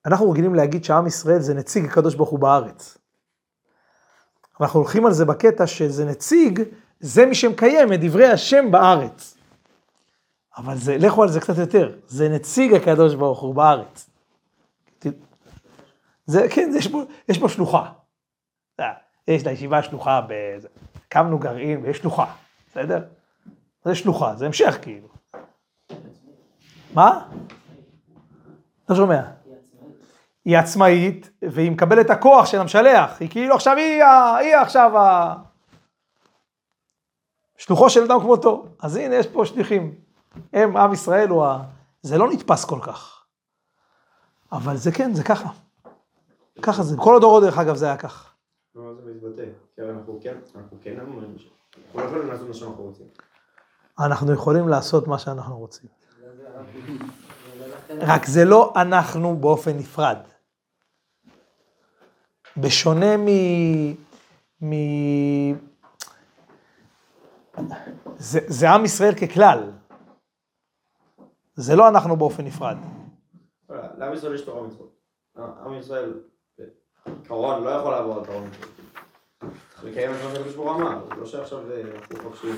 [0.07, 2.99] אנחנו רגילים להגיד שעם ישראל זה נציג הקדוש ברוך הוא בארץ.
[4.61, 6.63] אנחנו הולכים על זה בקטע שזה נציג,
[7.01, 9.37] זה מי שמקיים את דברי השם בארץ.
[10.57, 14.11] אבל זה, לכו על זה קצת יותר, זה נציג הקדוש ברוך הוא בארץ.
[16.27, 17.91] זה, כן, יש בו, יש בו שלוחה.
[18.81, 18.93] אה,
[19.29, 20.69] יש לישיבה שלוחה, בזה.
[21.09, 22.27] קמנו גרעין ויש שלוחה,
[22.71, 23.05] בסדר?
[23.85, 25.09] זה שלוחה, זה המשך כאילו.
[26.95, 27.29] מה?
[28.89, 29.23] לא שומע.
[30.45, 34.05] היא עצמאית, והיא מקבלת הכוח של המשלח, היא כאילו עכשיו היא,
[34.39, 35.35] היא עכשיו ה...
[37.59, 38.67] שלוחו של אדם כמותו.
[38.81, 39.95] אז הנה, יש פה שליחים.
[40.53, 41.65] הם, עם ישראל הוא ה...
[42.03, 43.25] זה לא נתפס כל כך.
[44.53, 45.49] אבל זה כן, זה ככה.
[46.63, 46.97] ככה זה.
[46.97, 48.33] בכל הדורות, דרך אגב, זה היה כך.
[48.75, 49.45] מה זה מתבטא?
[49.75, 51.37] כי אנחנו כן, אנחנו כן אומרים
[51.95, 53.07] אנחנו לא יכולים לעשות מה שאנחנו רוצים.
[53.99, 55.91] אנחנו יכולים לעשות מה שאנחנו רוצים.
[58.01, 60.17] רק זה לא אנחנו באופן נפרד.
[62.57, 64.69] בשונה מ...
[68.17, 69.73] זה, זה עם ישראל ככלל.
[71.55, 72.77] זה לא אנחנו באופן נפרד.
[73.69, 74.99] לעם ישראל יש תורה ומצוות.
[75.37, 76.13] עם ישראל,
[77.07, 78.71] בעיקרון, לא יכול לעבור על תורה ומצוות.
[79.71, 81.59] צריך לקיים את מה שהקדוש ברוך הוא אמר, לא שעכשיו
[81.95, 82.57] אנחנו חופשיים.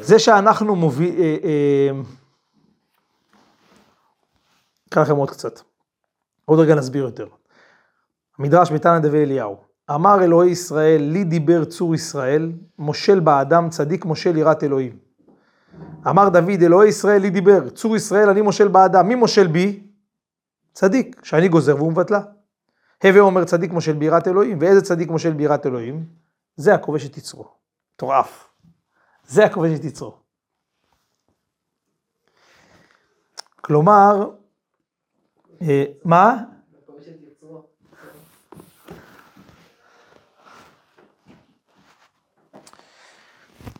[0.00, 1.20] זה שאנחנו מוביל...
[1.20, 1.90] אה, אה,
[4.88, 5.60] אקרא לכם עוד קצת.
[6.44, 7.28] עוד רגע נסביר יותר.
[8.38, 9.71] המדרש בתנא דבי אליהו.
[9.94, 14.98] אמר אלוהי ישראל, לי דיבר צור ישראל, מושל באדם, צדיק מושל יראת אלוהים.
[16.08, 19.82] אמר דוד, אלוהי ישראל לי דיבר, צור ישראל אני מושל באדם, מי מושל בי?
[20.72, 22.20] צדיק, שאני גוזר והוא מבטלה.
[23.04, 26.06] הווה אומר צדיק מושל ביראת אלוהים, ואיזה צדיק מושל ביראת אלוהים?
[26.56, 27.48] זה הכובש את יצרו.
[27.94, 28.48] מטורף.
[29.26, 30.16] זה הכובש את יצרו.
[33.60, 34.30] כלומר,
[35.62, 36.51] אה, מה?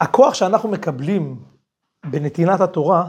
[0.03, 1.45] הכוח שאנחנו מקבלים
[2.07, 3.09] בנתינת התורה,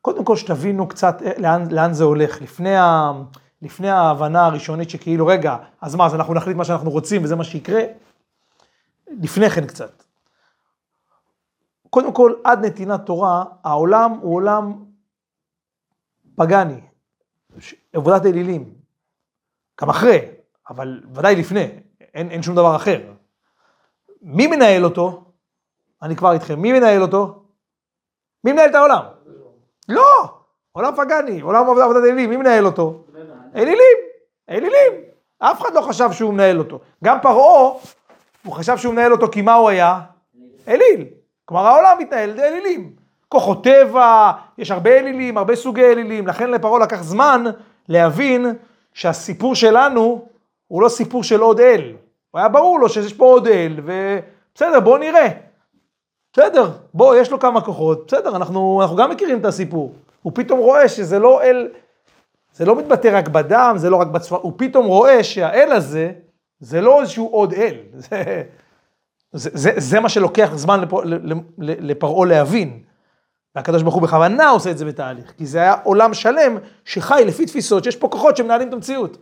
[0.00, 2.42] קודם כל שתבינו קצת לאן, לאן זה הולך.
[2.42, 3.12] לפני, ה,
[3.62, 7.44] לפני ההבנה הראשונית שכאילו, רגע, אז מה, אז אנחנו נחליט מה שאנחנו רוצים וזה מה
[7.44, 7.82] שיקרה?
[9.06, 10.04] לפני כן קצת.
[11.90, 14.84] קודם כל, עד נתינת תורה, העולם הוא עולם
[16.36, 16.80] פגאני,
[17.92, 18.74] עבודת אלילים.
[19.80, 20.28] גם אחרי,
[20.68, 21.68] אבל ודאי לפני,
[22.00, 23.12] אין, אין שום דבר אחר.
[24.22, 25.24] מי מנהל אותו?
[26.02, 26.60] אני כבר איתכם.
[26.60, 27.42] מי מנהל אותו?
[28.44, 29.02] מי מנהל את העולם?
[29.88, 30.24] לא!
[30.72, 33.04] עולם פגאני, עולם עבודת אלילים, מי מנהל אותו?
[33.56, 33.96] אלילים,
[34.50, 34.92] אלילים.
[35.38, 36.80] אף אחד לא חשב שהוא מנהל אותו.
[37.04, 37.72] גם פרעה,
[38.44, 40.00] הוא חשב שהוא מנהל אותו כי מה הוא היה?
[40.68, 41.04] אליל.
[41.44, 42.96] כלומר העולם מתנהל אלילים.
[43.28, 47.44] כוחות טבע, יש הרבה אלילים, הרבה סוגי אלילים, לכן לפרעה לקח זמן
[47.88, 48.46] להבין
[48.94, 50.28] שהסיפור שלנו
[50.66, 51.96] הוא לא סיפור של עוד אל.
[52.32, 55.28] הוא היה ברור לו שיש פה עוד אל, ובסדר, בואו נראה.
[56.32, 59.92] בסדר, בוא, יש לו כמה כוחות, בסדר, אנחנו, אנחנו גם מכירים את הסיפור.
[60.22, 61.68] הוא פתאום רואה שזה לא אל,
[62.52, 66.12] זה לא מתבטא רק בדם, זה לא רק בצפר, הוא פתאום רואה שהאל הזה,
[66.60, 67.76] זה לא איזשהו עוד אל.
[67.94, 68.42] זה,
[69.32, 70.84] זה, זה, זה מה שלוקח זמן
[71.58, 72.82] לפרעה להבין.
[73.54, 77.46] והקדוש ברוך הוא בכוונה עושה את זה בתהליך, כי זה היה עולם שלם שחי לפי
[77.46, 79.18] תפיסות שיש פה כוחות שמנהלים את המציאות.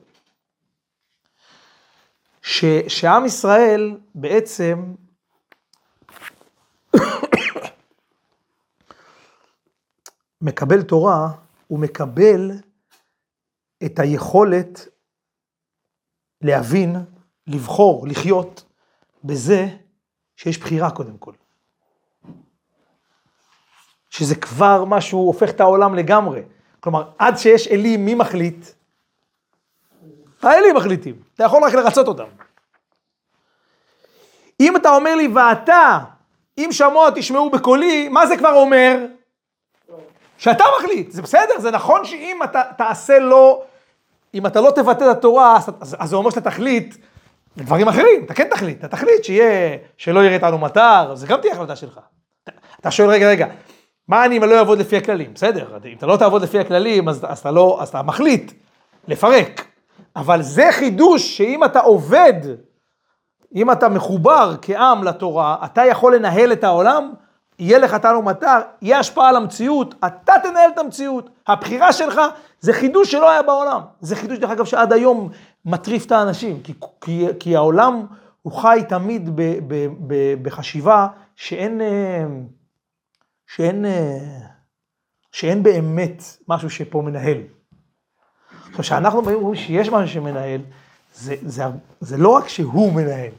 [2.42, 4.94] ש, שעם ישראל בעצם
[10.40, 11.28] מקבל תורה,
[11.66, 12.50] הוא מקבל
[13.84, 14.88] את היכולת
[16.42, 16.96] להבין,
[17.46, 18.64] לבחור, לחיות
[19.24, 19.68] בזה
[20.36, 21.32] שיש בחירה קודם כל.
[24.10, 26.42] שזה כבר משהו, הופך את העולם לגמרי.
[26.80, 28.66] כלומר, עד שיש אלים, מי מחליט?
[30.42, 32.24] האלים מחליטים, אתה יכול רק לרצות אותם.
[34.60, 35.98] אם אתה אומר לי, ואתה,
[36.58, 38.96] אם שמוע תשמעו בקולי, מה זה כבר אומר?
[40.38, 43.62] שאתה מחליט, זה בסדר, זה נכון שאם אתה תעשה לא,
[44.34, 46.96] אם אתה לא תבטא את התורה, אז, אז זה אומר שאתה תחליט
[47.56, 51.52] לדברים אחרים, אתה כן תחליט, אתה תחליט שיהיה, שלא יראה איתנו מטר, זה גם תהיה
[51.52, 52.00] החלטה שלך.
[52.44, 53.46] אתה, אתה שואל, רגע, רגע,
[54.08, 55.34] מה אני אם אני לא אעבוד לפי הכללים?
[55.34, 58.52] בסדר, אם אתה לא תעבוד לפי הכללים, אז, אז, אתה, לא, אז אתה מחליט
[59.08, 59.69] לפרק.
[60.16, 62.34] אבל זה חידוש שאם אתה עובד,
[63.54, 67.12] אם אתה מחובר כעם לתורה, אתה יכול לנהל את העולם,
[67.58, 71.30] יהיה לך תנו מטר, יהיה השפעה על המציאות, אתה תנהל את המציאות.
[71.46, 72.20] הבחירה שלך
[72.60, 73.80] זה חידוש שלא היה בעולם.
[74.00, 75.30] זה חידוש, דרך אגב, שעד היום
[75.64, 78.06] מטריף את האנשים, כי, כי, כי העולם
[78.42, 82.26] הוא חי תמיד ב, ב, ב, בחשיבה שאין, אה,
[83.46, 84.18] שאין, אה,
[85.32, 87.38] שאין באמת משהו שפה מנהל.
[88.70, 90.60] עכשיו, כשאנחנו באים ואומרים שיש משהו שמנהל,
[91.14, 91.64] זה, זה,
[92.00, 93.30] זה לא רק שהוא מנהל,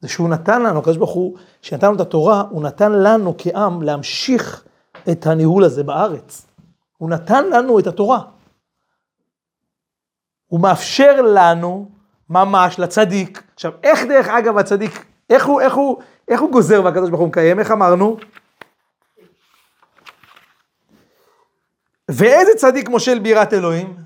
[0.00, 3.82] זה שהוא נתן לנו, הקדוש ברוך הוא, שנתן לנו את התורה, הוא נתן לנו כעם
[3.82, 4.64] להמשיך
[5.10, 6.46] את הניהול הזה בארץ.
[6.98, 8.20] הוא נתן לנו את התורה.
[10.46, 11.88] הוא מאפשר לנו
[12.30, 13.42] ממש לצדיק.
[13.54, 17.28] עכשיו, איך דרך אגב הצדיק, איך הוא, איך הוא, איך הוא גוזר והקדוש ברוך הוא
[17.28, 17.58] מקיים?
[17.58, 18.16] איך אמרנו?
[22.10, 23.96] ואיזה צדיק מושל בירת אלוהים?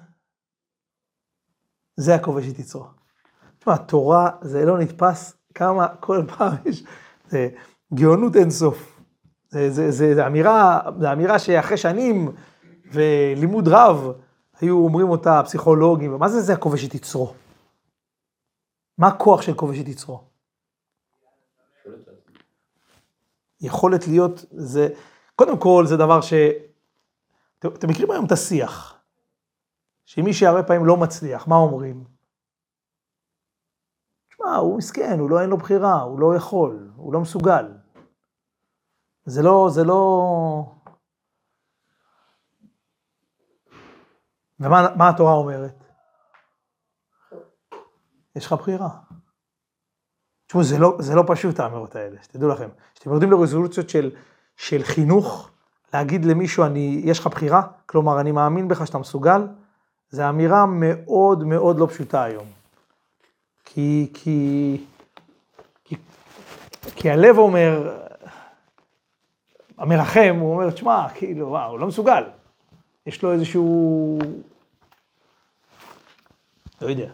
[1.96, 2.86] זה הכובש את יצרו.
[3.58, 6.84] תשמע, תורה זה לא נתפס כמה, כל פעם יש,
[7.28, 7.48] זה
[7.94, 9.00] גאונות אינסוף.
[9.48, 12.32] זה, זה, זה, זה, אמירה, זה אמירה שאחרי שנים
[12.92, 14.12] ולימוד רב,
[14.60, 17.34] היו אומרים אותה פסיכולוגים, מה זה זה הכובש את יצרו?
[18.98, 20.24] מה הכוח של כובש את יצרו?
[23.60, 24.88] יכולת להיות, זה,
[25.36, 26.32] קודם כל זה דבר ש...
[27.66, 29.00] אתם, מכירים היום את השיח,
[30.04, 32.04] שמי שהרבה פעמים לא מצליח, מה אומרים?
[34.28, 37.72] תשמע, הוא מסכן, הוא לא, אין לו בחירה, הוא לא יכול, הוא לא מסוגל.
[39.24, 40.74] זה לא, זה לא...
[44.60, 45.84] ומה התורה אומרת?
[48.36, 48.88] יש לך בחירה.
[50.46, 52.68] תשמעו, זה לא, זה לא פשוט האמירות האלה, שתדעו לכם.
[52.94, 54.16] כשאתם יורדים לרזולוציות של,
[54.56, 55.50] של חינוך,
[55.94, 59.46] להגיד למישהו, אני, יש לך בחירה, כלומר, אני מאמין בך שאתה מסוגל,
[60.10, 62.46] זו אמירה מאוד מאוד לא פשוטה היום.
[63.64, 64.76] כי, כי,
[65.84, 65.96] כי,
[66.96, 67.98] כי הלב אומר,
[69.78, 72.24] המרחם, הוא אומר, תשמע, כאילו, וואו, הוא לא מסוגל.
[73.06, 74.18] יש לו איזשהו...
[76.80, 77.10] לא יודע.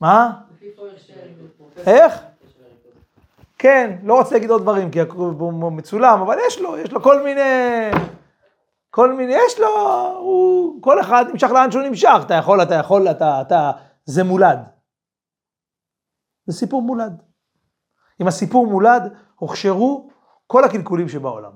[0.00, 0.40] מה?
[1.86, 2.14] איך?
[3.58, 7.22] כן, לא רוצה להגיד עוד דברים, כי הוא מצולם, אבל יש לו, יש לו כל
[7.22, 7.90] מיני...
[8.90, 9.68] כל מיני, יש לו,
[10.18, 13.72] הוא, כל אחד נמשך לאן שהוא נמשך, אתה יכול, אתה יכול, אתה, אתה,
[14.04, 14.58] זה מולד.
[16.46, 17.22] זה סיפור מולד.
[18.20, 20.10] אם הסיפור מולד, הוכשרו
[20.46, 21.52] כל הקלקולים שבעולם.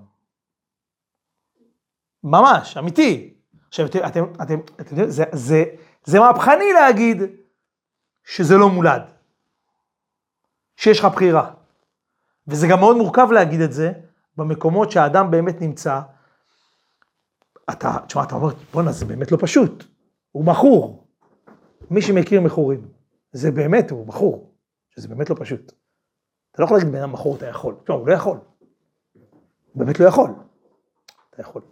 [2.25, 3.35] ממש, אמיתי.
[3.69, 5.65] עכשיו, אתם, אתם, אתם, אתם זה, זה,
[6.05, 7.19] זה מהפכני להגיד
[8.25, 9.03] שזה לא מולד,
[10.77, 11.60] שיש לך בחירה.
[12.49, 13.93] וזה גם מאוד מורכב להגיד את זה
[14.37, 16.01] במקומות שהאדם באמת נמצא.
[17.71, 19.85] אתה, תשמע, אתה אומר, בואנה, זה באמת לא פשוט.
[20.33, 21.07] הוא מכור.
[21.91, 22.89] מי שמכיר מכורים,
[23.33, 24.55] זה באמת, הוא מכור,
[24.89, 25.73] שזה באמת לא פשוט.
[26.51, 27.75] אתה לא יכול להגיד בן אדם מכור, אתה יכול.
[27.85, 28.39] תשמע, הוא לא יכול.
[29.73, 30.31] הוא באמת לא יכול.
[31.31, 31.63] אתה יכול.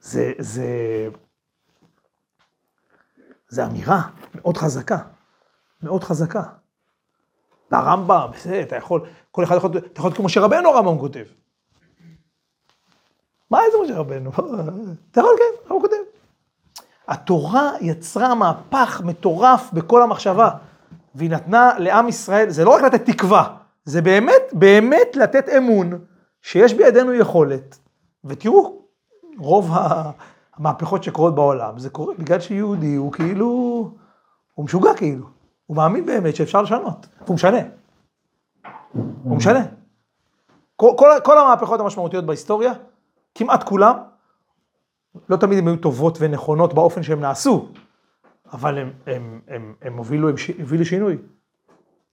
[0.00, 0.68] זה, זה,
[3.48, 4.98] זה אמירה מאוד חזקה,
[5.82, 6.42] מאוד חזקה.
[7.74, 11.24] והרמב"ם, בסדר, אתה יכול, כל אחד יכול, אתה יכול להיות כמו משה רבנו, הרמב"ם כותב.
[13.50, 14.30] מה איזה משה רבנו?
[15.10, 15.96] אתה יכול, כן, הרמב"ם כותב.
[17.08, 20.50] התורה יצרה מהפך מטורף בכל המחשבה,
[21.14, 25.98] והיא נתנה לעם ישראל, זה לא רק לתת תקווה, זה באמת, באמת לתת אמון
[26.42, 27.78] שיש בידינו יכולת,
[28.24, 28.82] ותראו,
[29.38, 29.70] רוב
[30.54, 33.46] המהפכות שקורות בעולם, זה קורה בגלל שיהודי הוא כאילו,
[34.54, 35.26] הוא משוגע כאילו,
[35.66, 37.58] הוא מאמין באמת שאפשר לשנות, והוא משנה.
[39.22, 39.66] הוא משנה.
[40.76, 42.72] כל, כל, כל המהפכות המשמעותיות בהיסטוריה,
[43.34, 43.96] כמעט כולם,
[45.28, 47.68] לא תמיד הן היו טובות ונכונות באופן שהן נעשו,
[48.52, 51.18] אבל הם, הם, הם, הם הובילו, הם הובילו שינוי.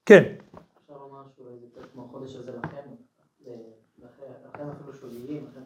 [0.05, 0.23] כן.
[0.23, 1.45] אפשר לומר שהוא
[1.93, 2.77] כמו החודש הזה לכם,
[4.03, 5.61] לכם אפילו שוליים, לכם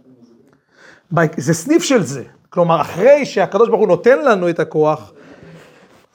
[1.38, 2.24] זה סניף של זה.
[2.50, 5.14] כלומר, אחרי שהקדוש ברוך הוא נותן לנו את הכוח,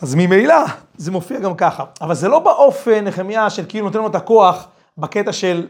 [0.02, 0.54] אז ממילא
[0.96, 1.84] זה מופיע גם ככה.
[2.00, 5.66] אבל זה לא באופן, נחמיה, של כאילו נותן לנו את הכוח בקטע של,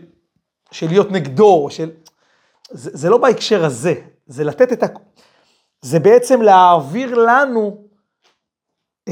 [0.71, 1.90] של להיות נגדו, של...
[2.71, 3.95] זה, זה לא בהקשר הזה,
[4.27, 4.87] זה לתת את ה...
[5.83, 7.85] זה בעצם להעביר לנו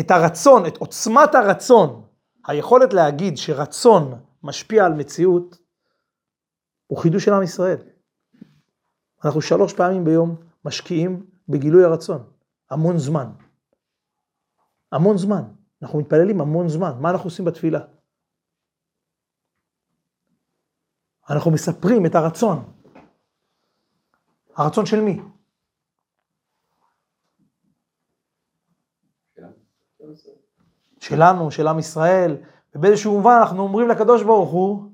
[0.01, 2.03] את הרצון, את עוצמת הרצון,
[2.47, 5.59] היכולת להגיד שרצון משפיע על מציאות,
[6.87, 7.77] הוא חידוש של עם ישראל.
[9.25, 12.25] אנחנו שלוש פעמים ביום משקיעים בגילוי הרצון,
[12.71, 13.27] המון זמן.
[14.93, 15.43] המון זמן.
[15.83, 16.93] אנחנו מתפללים המון זמן.
[17.01, 17.81] מה אנחנו עושים בתפילה?
[21.31, 22.73] אנחנו מספרים את הרצון.
[24.57, 25.21] הרצון של מי?
[31.01, 32.37] שלנו, של עם ישראל,
[32.75, 34.91] ובאיזשהו מובן אנחנו אומרים לקדוש ברוך הוא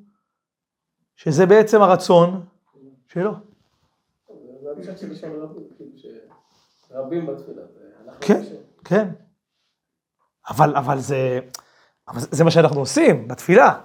[1.16, 2.46] שזה בעצם הרצון
[3.06, 3.32] שלו.
[4.82, 5.14] שם כאילו
[6.88, 7.62] שרבים בתפילה.
[8.20, 8.42] כן,
[8.84, 9.23] כן.
[10.48, 11.40] אבל, אבל זה,
[12.08, 13.78] אבל זה מה שאנחנו עושים בתפילה.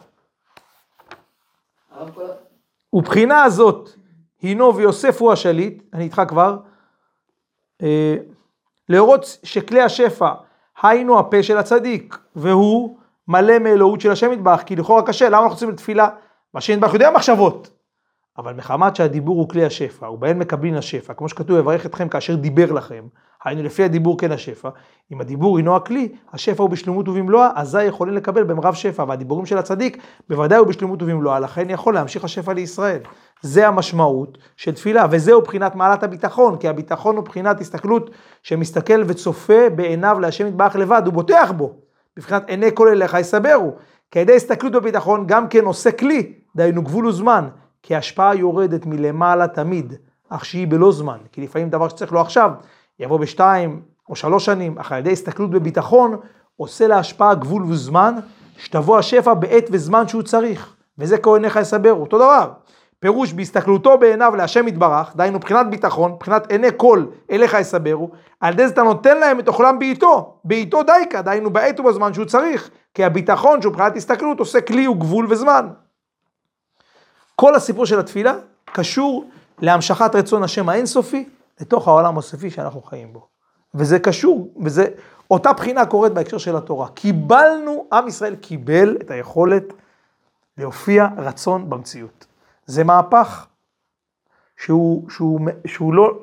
[2.93, 3.89] ובחינה הזאת,
[4.41, 6.57] הינו ויוסף הוא השליט, אני איתך כבר,
[7.82, 8.16] אה,
[8.89, 10.34] להורות שכלי השפע,
[10.82, 12.97] היינו הפה של הצדיק, והוא
[13.28, 16.10] מלא מאלוהות של השם יתברך, כי לכאורה קשה, למה אנחנו עושים לתפילה?
[16.53, 17.79] והשם יתברך יודע מחשבות.
[18.40, 22.72] אבל מחמת שהדיבור הוא כלי השפע, ובהן מקבלים השפע, כמו שכתוב, יברך אתכם כאשר דיבר
[22.72, 23.04] לכם,
[23.46, 24.70] היינו לפי הדיבור כן השפע,
[25.12, 29.58] אם הדיבור אינו הכלי, השפע הוא בשלמות ובמלואה, אזי יכולים לקבל במרב שפע, והדיבורים של
[29.58, 29.98] הצדיק
[30.30, 33.00] בוודאי הוא בשלמות ובמלואה, לכן יכול להמשיך השפע לישראל.
[33.42, 38.10] זה המשמעות של תפילה, וזהו בחינת מעלת הביטחון, כי הביטחון הוא בחינת הסתכלות
[38.44, 41.74] שמסתכל וצופה בעיניו להשם יתברך לבד, הוא בוטח בו,
[42.18, 43.76] בבחינת עיני כל אליך יסברו.
[44.12, 47.48] כי ידי הסתכלות בביטחון גם כן עושה כלי, דהיינו גבול וזמן,
[47.84, 49.94] כי ההשפעה יורדת מלמעלה תמיד,
[50.30, 52.52] אך שהיא בלא זמן, כי לפעמים דבר שצריך לו עכשיו,
[53.00, 56.18] יבוא בשתיים או שלוש שנים, אך על ידי הסתכלות בביטחון,
[56.58, 58.16] עושה להשפעה גבול וזמן,
[58.58, 62.52] שתבוא השפע בעת וזמן שהוא צריך, וזה כה עיניך יסברו, אותו דבר.
[63.00, 68.10] פירוש בהסתכלותו בעיניו להשם יתברך, דהיינו מבחינת ביטחון, מבחינת עיני כל אליך יסברו,
[68.40, 72.26] על ידי זה אתה נותן להם את אוכלם בעיתו, בעיתו דייקה, דהיינו בעת ובזמן שהוא
[72.26, 75.68] צריך, כי הביטחון שהוא מבחינת הסתכלות עושה כלי וגבול וזמן.
[77.40, 78.34] כל הסיפור של התפילה
[78.66, 79.30] קשור
[79.60, 81.30] להמשכת רצון השם האינסופי
[81.62, 83.28] לתוך העולם הסופי שאנחנו חיים בו.
[83.74, 84.86] וזה קשור, וזה,
[85.32, 86.88] אותה בחינה קורית בהקשר של התורה.
[86.90, 89.64] קיבלנו, עם ישראל קיבל את היכולת
[90.58, 92.26] להופיע רצון במציאות.
[92.66, 93.48] זה מהפך
[94.58, 96.20] שהוא, שהוא, שהוא לא,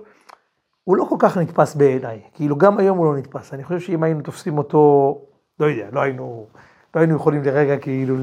[0.84, 4.02] הוא לא כל כך נתפס בעיניי, כאילו גם היום הוא לא נתפס, אני חושב שאם
[4.02, 5.14] היינו תופסים אותו,
[5.60, 6.46] לא יודע, לא היינו,
[6.94, 8.16] לא היינו יכולים לרגע כאילו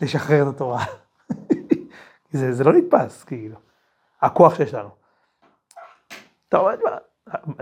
[0.00, 0.84] לשחרר את התורה.
[2.36, 3.56] זה, זה לא נתפס, כאילו,
[4.22, 4.90] הכוח שיש לנו.
[6.48, 6.68] טוב,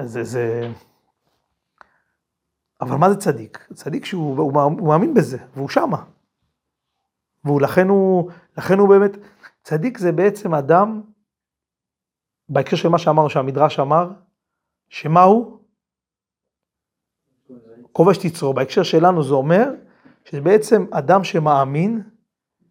[0.05, 0.69] זה, זה...
[2.81, 3.69] אבל מה זה צדיק?
[3.75, 6.05] צדיק שהוא הוא, הוא מאמין בזה, והוא שמה.
[7.45, 9.11] והוא לכן הוא, לכן הוא באמת,
[9.63, 11.03] צדיק זה בעצם אדם,
[12.49, 14.11] בהקשר של מה שאמרנו, שהמדרש אמר,
[14.89, 15.59] שמה הוא?
[17.93, 18.55] כובש תצרו.
[18.55, 19.71] בהקשר שלנו זה אומר,
[20.25, 22.03] שזה בעצם אדם שמאמין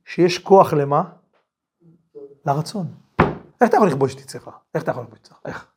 [0.05, 1.03] שיש כוח למה?
[2.45, 2.87] לרצון.
[3.61, 4.47] איך אתה יכול לכבוש את יצרך?
[4.75, 5.39] איך אתה יכול לכבוש את יצרך?
[5.45, 5.71] איך?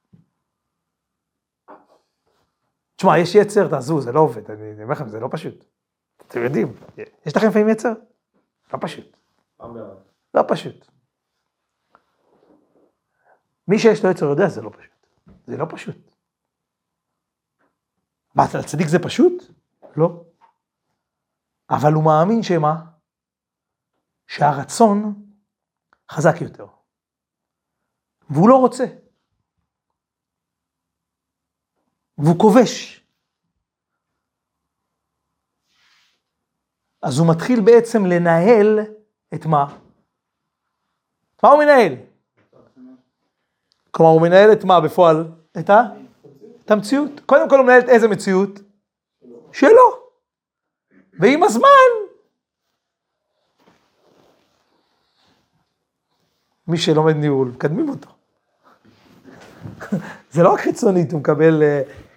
[2.96, 5.64] תשמע, יש יצר, תעזבו, זה לא עובד, אני אומר לכם, זה לא פשוט.
[6.26, 6.72] אתם יודעים,
[7.26, 7.92] יש לכם לפעמים יצר?
[8.72, 9.16] לא פשוט.
[10.34, 10.90] לא פשוט.
[13.68, 15.06] מי שיש לו יצר יודע, זה לא פשוט.
[15.46, 16.14] זה לא פשוט.
[18.34, 19.42] מה, אצל הצדיק זה פשוט?
[19.96, 20.24] לא.
[21.70, 22.84] אבל הוא מאמין שמה?
[24.26, 25.23] שהרצון
[26.10, 26.66] חזק יותר.
[28.30, 28.84] והוא לא רוצה.
[32.18, 33.04] והוא כובש.
[37.02, 38.78] אז הוא מתחיל בעצם לנהל
[39.34, 39.78] את מה?
[41.42, 41.94] מה הוא מנהל?
[43.90, 45.16] כלומר, הוא מנהל את מה בפועל?
[45.58, 45.82] את ה?
[46.64, 47.10] את המציאות.
[47.26, 48.50] קודם כל הוא מנהל את איזה מציאות?
[49.52, 50.04] שלו.
[51.20, 52.03] ועם הזמן,
[56.68, 58.08] מי שלומד ניהול, מקדמים אותו.
[60.32, 61.62] זה לא רק חיצונית, הוא מקבל,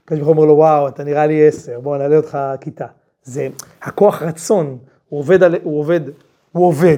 [0.03, 2.85] הקדוש ברוך הוא אומר לו, וואו, אתה נראה לי עשר, בוא נעלה אותך כיתה.
[3.23, 3.47] זה
[3.81, 4.77] הכוח רצון,
[5.09, 6.01] הוא עובד, על, הוא עובד,
[6.51, 6.97] הוא עובד,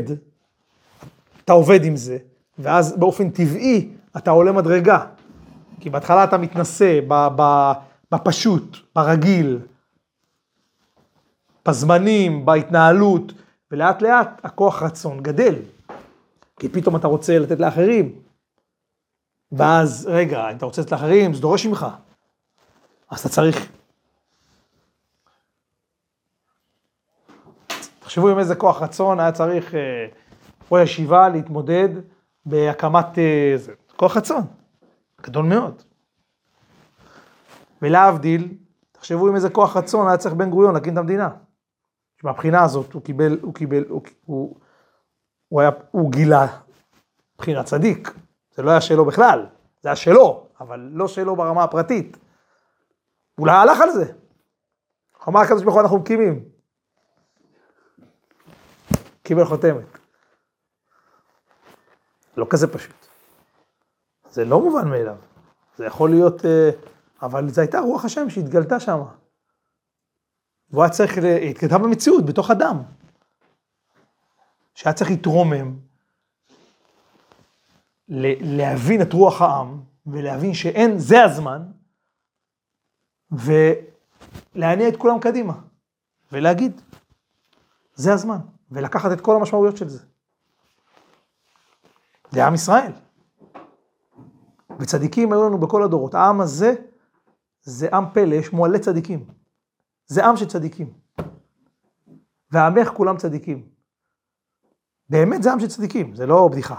[1.45, 2.17] אתה עובד עם זה,
[2.59, 5.05] ואז באופן טבעי אתה עולה מדרגה.
[5.79, 6.99] כי בהתחלה אתה מתנשא
[8.11, 9.59] בפשוט, ברגיל,
[11.67, 13.33] בזמנים, בהתנהלות,
[13.71, 15.55] ולאט לאט הכוח רצון גדל.
[16.59, 18.21] כי פתאום אתה רוצה לתת לאחרים.
[19.51, 21.85] ואז, רגע, אם אתה רוצה לתת לאחרים, זה דורש ממך.
[23.09, 23.71] אז אתה צריך...
[27.99, 30.07] תחשבו עם איזה כוח רצון היה צריך אה,
[30.67, 31.89] פה ישיבה להתמודד
[32.45, 33.17] בהקמת...
[33.17, 33.55] אה.
[33.95, 34.41] כוח רצון,
[35.21, 35.83] גדול מאוד.
[37.81, 38.57] ולהבדיל,
[38.91, 41.29] תחשבו עם איזה כוח רצון היה צריך בן גוריון להקים את המדינה.
[42.23, 44.55] מהבחינה הזאת הוא קיבל, הוא קיבל, הוא, הוא,
[45.49, 46.47] הוא, היה, הוא גילה
[47.37, 48.13] בחינת צדיק,
[48.55, 49.45] זה לא היה שלו בכלל,
[49.81, 52.17] זה היה שלו, אבל לא שלו ברמה הפרטית.
[53.37, 54.13] אולי הלך על זה.
[55.27, 56.45] אמר הקדוש ברוך הוא אנחנו מקימים.
[59.23, 59.85] קיבל חותמת.
[62.37, 63.07] לא כזה פשוט.
[64.31, 65.15] זה לא מובן מאליו.
[65.77, 66.69] זה יכול להיות, אה,
[67.21, 68.99] אבל זו הייתה רוח השם שהתגלתה שם.
[70.69, 71.17] והוא היה צריך,
[71.49, 72.83] התגלתה במציאות, בתוך אדם.
[74.79, 75.75] שהיה צריך להתרומם,
[78.07, 81.61] להבין את רוח העם, ולהבין שאין, זה הזמן,
[83.31, 85.53] ולהניע את כולם קדימה,
[86.31, 86.81] ולהגיד,
[87.93, 88.37] זה הזמן,
[88.71, 90.05] ולקחת את כל המשמעויות של זה.
[92.31, 92.91] זה עם ישראל.
[94.79, 96.13] וצדיקים היו לנו בכל הדורות.
[96.13, 96.75] העם הזה
[97.61, 99.25] זה עם פלא, יש מועלי צדיקים.
[100.05, 100.93] זה עם של צדיקים.
[102.51, 103.78] ועמך כולם צדיקים.
[105.09, 106.75] באמת זה עם של צדיקים, זה לא בדיחה.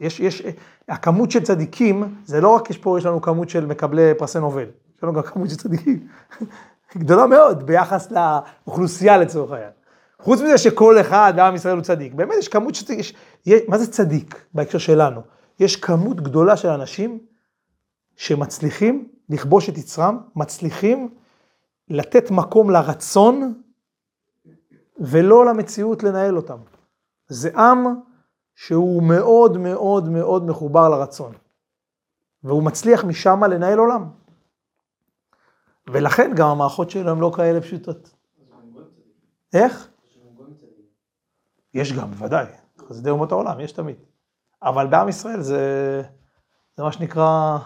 [0.00, 0.42] יש, יש,
[0.88, 4.66] הכמות של צדיקים, זה לא רק יש פה, יש לנו כמות של מקבלי פרסי נובל,
[4.96, 6.08] יש לנו גם כמות של צדיקים.
[6.96, 9.70] גדולה מאוד ביחס לאוכלוסייה לצורך העניין.
[10.22, 13.16] חוץ מזה שכל אחד בעם ישראל הוא צדיק, באמת יש כמות של צדיק,
[13.68, 15.20] מה זה צדיק בהקשר שלנו?
[15.60, 17.18] יש כמות גדולה של אנשים
[18.16, 21.14] שמצליחים לכבוש את יצרם, מצליחים
[21.88, 23.54] לתת מקום לרצון
[24.98, 26.56] ולא למציאות לנהל אותם.
[27.28, 27.86] זה עם
[28.54, 31.32] שהוא מאוד מאוד מאוד מחובר לרצון.
[32.42, 34.10] והוא מצליח משם לנהל עולם.
[35.86, 38.14] ולכן גם המערכות שלו הן לא כאלה פשוטות.
[39.54, 39.88] איך?
[41.74, 42.46] יש גם, בוודאי.
[42.88, 43.96] חסידי אומות העולם, יש תמיד.
[44.62, 46.02] אבל בעם ישראל זה,
[46.76, 47.58] זה מה שנקרא...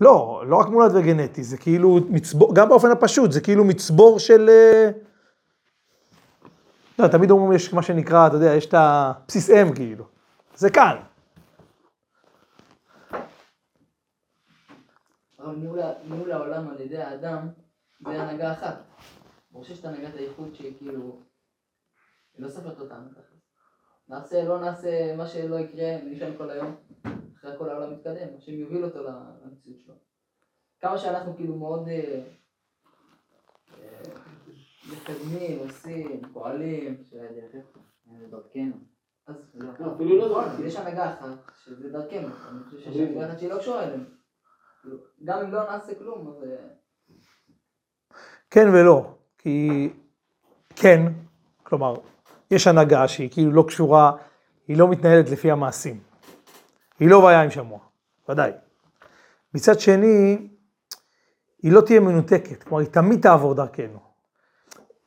[0.00, 4.50] לא, לא רק מולד וגנטי, זה כאילו מצבור, גם באופן הפשוט, זה כאילו מצבור של...
[7.00, 10.04] אה, לא, תמיד אומרים יש מה שנקרא, אתה יודע, יש את הבסיס אם כאילו.
[10.54, 10.96] זה כאן.
[15.38, 15.54] אבל
[16.04, 17.48] ניהול העולם על ידי האדם
[18.00, 18.82] זה הנהגה אחת.
[19.50, 21.22] ברור שיש את הנהגת הייחוד שהיא כאילו...
[22.34, 23.08] היא לא סופרת אותנו.
[24.08, 26.76] נעשה, לא נעשה, מה שלא יקרה, נשאר כל היום.
[27.38, 29.94] אחרי הכל העולם מתקדם, השם יוביל אותו למציאות שלו.
[30.80, 31.88] כמה שאנחנו כאילו מאוד
[34.92, 36.96] מתקדמים, עושים, פועלים,
[38.30, 38.76] דרכנו.
[39.26, 40.64] אז לא, אפילו לא נכון, דרכנו.
[40.64, 42.28] יש הנהגה אחת, שזה דרכנו.
[42.50, 44.04] אני חושב שיש הנהגה אחת שהיא לא קשורה אלינו.
[45.24, 46.44] גם אם לא נעשה כלום, אז...
[46.44, 46.56] אה,
[48.50, 49.88] כן ולא, כי
[50.76, 51.12] כן,
[51.62, 51.94] כלומר,
[52.50, 54.12] יש הנהגה שהיא כאילו לא קשורה,
[54.68, 56.00] היא לא מתנהלת לפי המעשים.
[57.00, 57.78] היא לא והיה עם שמוע,
[58.28, 58.52] ודאי.
[59.54, 60.48] מצד שני,
[61.62, 64.09] היא לא תהיה מנותקת, כלומר, היא תמיד תעבור דרכנו.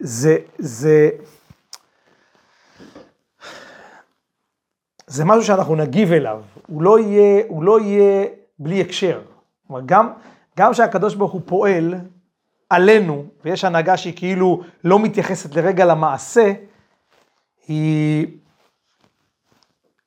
[0.03, 1.09] זה, זה,
[5.07, 8.25] זה משהו שאנחנו נגיב אליו, הוא לא יהיה, הוא לא יהיה
[8.59, 9.21] בלי הקשר.
[9.67, 10.13] כלומר, גם,
[10.57, 11.95] גם שהקדוש ברוך הוא פועל
[12.69, 16.53] עלינו, ויש הנהגה שהיא כאילו לא מתייחסת לרגע למעשה,
[17.67, 18.27] היא,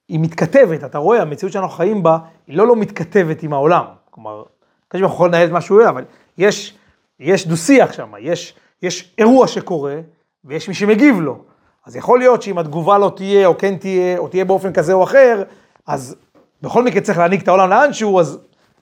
[0.09, 3.85] היא מתכתבת, אתה רואה, המציאות שאנחנו חיים בה, היא לא לא מתכתבת עם העולם.
[4.11, 4.43] כלומר,
[4.87, 6.05] הקדוש ברוך הוא יכול לנהל את מה שהוא אוהב, אבל
[6.39, 6.79] יש,
[7.21, 10.01] יש דו-שיח שם, יש, יש אירוע שקורה,
[10.45, 11.39] ויש מי שמגיב לו.
[11.87, 15.05] אז יכול להיות שאם התגובה לא תהיה, או כן תהיה, או תהיה באופן כזה או
[15.05, 15.43] אחר,
[15.87, 16.17] אז
[16.63, 18.39] בכל מקרה צריך להנהיג את העולם לאנשהו, אז...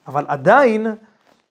[0.07, 0.87] אבל עדיין,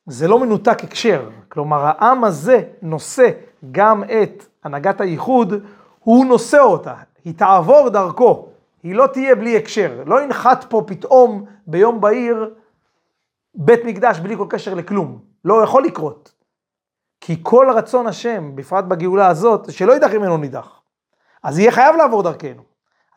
[0.06, 1.28] זה לא מנותק הקשר.
[1.48, 3.30] כלומר, העם הזה נושא
[3.72, 5.54] גם את הנהגת הייחוד,
[6.00, 8.48] הוא נושא אותה, היא תעבור דרכו,
[8.82, 10.02] היא לא תהיה בלי הקשר.
[10.06, 12.54] לא ינחת פה פתאום ביום בהיר
[13.54, 15.18] בית מקדש בלי כל קשר לכלום.
[15.44, 16.32] לא יכול לקרות.
[17.26, 20.80] כי כל רצון השם, בפרט בגאולה הזאת, שלא יידח ממנו נידח.
[21.42, 22.62] אז יהיה חייב לעבור דרכנו.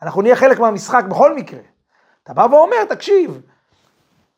[0.02, 1.60] אנחנו נהיה חלק מהמשחק בכל מקרה.
[2.22, 3.40] אתה בא ואומר, תקשיב,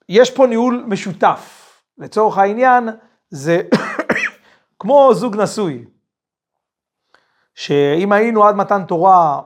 [0.09, 1.73] יש פה ניהול משותף.
[1.99, 2.89] לצורך העניין,
[3.31, 3.63] זה
[4.81, 5.85] כמו זוג נשוי,
[7.55, 9.41] שאם היינו עד מתן תורה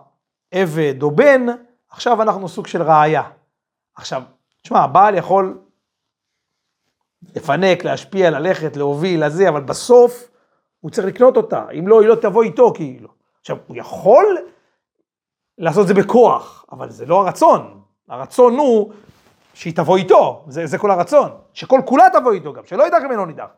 [0.50, 1.46] עבד או בן,
[1.90, 3.22] עכשיו אנחנו סוג של ראיה.
[3.96, 4.22] עכשיו,
[4.62, 5.58] תשמע, הבעל יכול
[7.36, 10.28] לפנק, להשפיע, ללכת, להוביל, לזה, אבל בסוף
[10.80, 13.08] הוא צריך לקנות אותה, אם לא, היא לא תבוא איתו כאילו.
[13.40, 14.38] עכשיו, הוא יכול
[15.58, 17.80] לעשות את זה בכוח, אבל זה לא הרצון.
[18.08, 18.92] הרצון הוא
[19.54, 21.30] שהיא תבוא איתו, זה, זה כל הרצון.
[21.52, 23.48] שכל כולה תבוא איתו גם, שלא ידח ממנו נידח.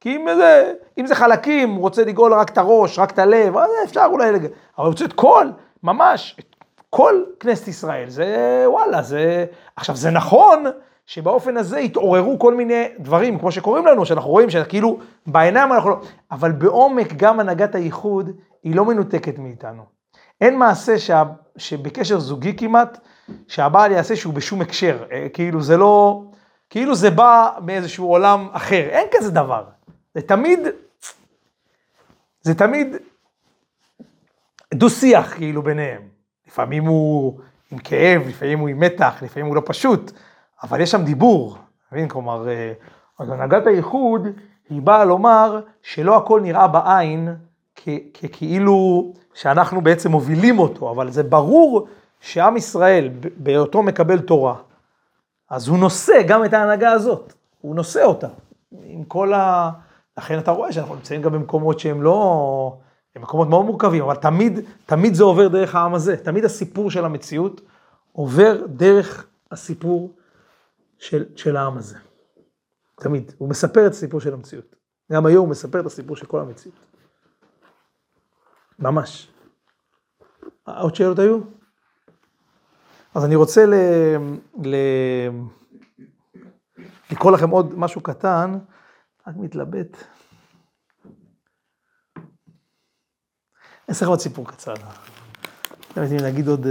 [0.00, 3.56] כי אם זה, אם זה חלקים, הוא רוצה לגאול רק את הראש, רק את הלב,
[3.56, 4.44] אז אפשר אולי, לג...
[4.44, 5.46] אבל הוא רוצה את כל,
[5.82, 6.56] ממש, את
[6.90, 9.44] כל כנסת ישראל, זה וואלה, זה...
[9.76, 10.64] עכשיו, זה נכון
[11.06, 16.00] שבאופן הזה התעוררו כל מיני דברים, כמו שקוראים לנו, שאנחנו רואים שכאילו בעיניים אנחנו לא...
[16.30, 18.30] אבל בעומק גם הנהגת הייחוד
[18.62, 19.82] היא לא מנותקת מאיתנו.
[20.40, 21.22] אין מעשה שה...
[21.56, 22.98] שבקשר זוגי כמעט,
[23.48, 26.22] שהבעל יעשה שהוא בשום הקשר, אה, כאילו זה לא...
[26.70, 29.64] כאילו זה בא מאיזשהו עולם אחר, אין כזה דבר.
[30.14, 30.60] זה תמיד,
[32.42, 32.96] זה תמיד
[34.74, 36.02] דו-שיח כאילו ביניהם.
[36.46, 37.38] לפעמים הוא
[37.72, 40.12] עם כאב, לפעמים הוא עם מתח, לפעמים הוא לא פשוט,
[40.62, 41.56] אבל יש שם דיבור,
[41.92, 42.08] מבין?
[42.08, 42.72] כלומר, אה,
[43.18, 44.26] אז הנהגת הייחוד,
[44.70, 47.34] היא באה לומר שלא הכל נראה בעין
[48.14, 51.88] ככאילו שאנחנו בעצם מובילים אותו, אבל זה ברור
[52.20, 54.54] שעם ישראל, בהיותו מקבל תורה,
[55.50, 58.28] אז הוא נושא גם את ההנהגה הזאת, הוא נושא אותה,
[58.84, 59.70] עם כל ה...
[60.18, 62.76] לכן אתה רואה שאנחנו נמצאים גם במקומות שהם לא...
[63.16, 67.04] הם מקומות מאוד מורכבים, אבל תמיד, תמיד זה עובר דרך העם הזה, תמיד הסיפור של
[67.04, 67.60] המציאות
[68.12, 70.10] עובר דרך הסיפור
[71.02, 71.98] של, של העם הזה.
[72.94, 73.32] תמיד.
[73.38, 74.76] הוא מספר את הסיפור של המציאות.
[75.12, 76.78] גם היום הוא מספר את הסיפור של כל המציאות.
[78.78, 79.32] ממש.
[80.64, 81.40] עוד שאלות היו?
[83.14, 83.74] אז אני רוצה ל...
[84.64, 84.76] ל...
[87.10, 88.58] לקרוא לכם עוד משהו קטן,
[89.26, 89.96] רק מתלבט.
[92.16, 94.74] אני אעשה לך עוד סיפור קצר.
[95.96, 96.66] באמת, אם נגיד עוד...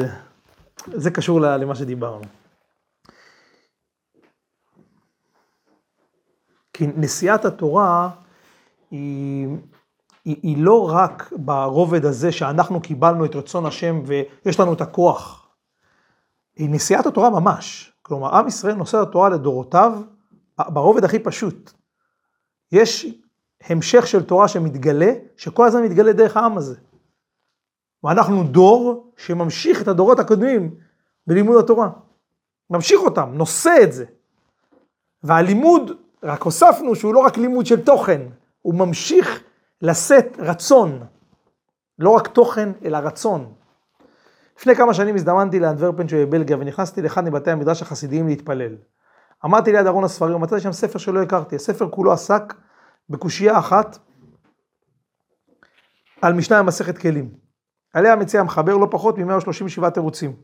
[0.88, 2.41] זה קשור למה שדיברנו.
[6.82, 8.10] כי נשיאת התורה
[8.92, 9.48] היא,
[10.26, 15.50] היא, היא לא רק ברובד הזה שאנחנו קיבלנו את רצון השם ויש לנו את הכוח.
[16.56, 17.94] היא נשיאת התורה ממש.
[18.02, 20.02] כלומר, עם ישראל נושא התורה לדורותיו
[20.60, 21.72] ברובד הכי פשוט.
[22.72, 23.08] יש
[23.64, 26.76] המשך של תורה שמתגלה, שכל הזמן מתגלה דרך העם הזה.
[28.04, 30.76] ואנחנו דור שממשיך את הדורות הקודמים
[31.28, 31.90] בלימוד התורה.
[32.70, 34.06] ממשיך אותם, נושא את זה.
[35.24, 35.92] והלימוד,
[36.24, 38.22] רק הוספנו שהוא לא רק לימוד של תוכן,
[38.62, 39.44] הוא ממשיך
[39.82, 41.04] לשאת רצון.
[42.00, 43.54] לא רק תוכן, אלא רצון.
[44.60, 48.76] לפני כמה שנים הזדמנתי לאנדוורפן שבבלגיה ונכנסתי לאחד מבתי המדרש החסידיים להתפלל.
[49.46, 51.56] אמרתי ליד ארון הספרים, מצאתי שם ספר שלא הכרתי.
[51.56, 52.54] הספר כולו עסק
[53.10, 53.98] בקושייה אחת
[56.22, 57.30] על משנה במסכת כלים.
[57.94, 60.36] עליה מציע המחבר לא פחות מ-137 תירוצים.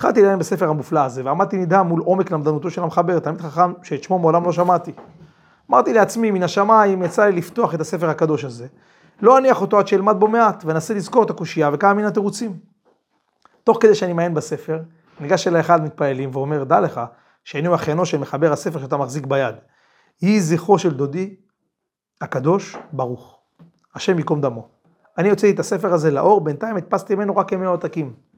[0.00, 4.02] התחלתי לעיין בספר המופלא הזה, ועמדתי נדהם מול עומק למדנותו של המחבר, תלמיד חכם שאת
[4.02, 4.92] שמו מעולם לא שמעתי.
[5.70, 8.66] אמרתי לעצמי, מן השמיים יצא לי לפתוח את הספר הקדוש הזה.
[9.22, 12.58] לא אניח אותו עד שאלמד בו מעט, ואנסה לזכור את הקושייה וכמה מן התירוצים.
[13.64, 14.78] תוך כדי שאני מעיין בספר,
[15.20, 17.00] ניגש אליי אחד מתפעלים ואומר, דע לך,
[17.44, 19.54] שאני הוא אחיינו של מחבר הספר שאתה מחזיק ביד.
[20.22, 21.34] יהי זכרו של דודי
[22.20, 23.38] הקדוש ברוך.
[23.94, 24.68] השם ייקום דמו.
[25.18, 28.29] אני הוצאתי את הספר הזה לאור, בינתיים הדפסתי ממנו רק כמאה עותקים.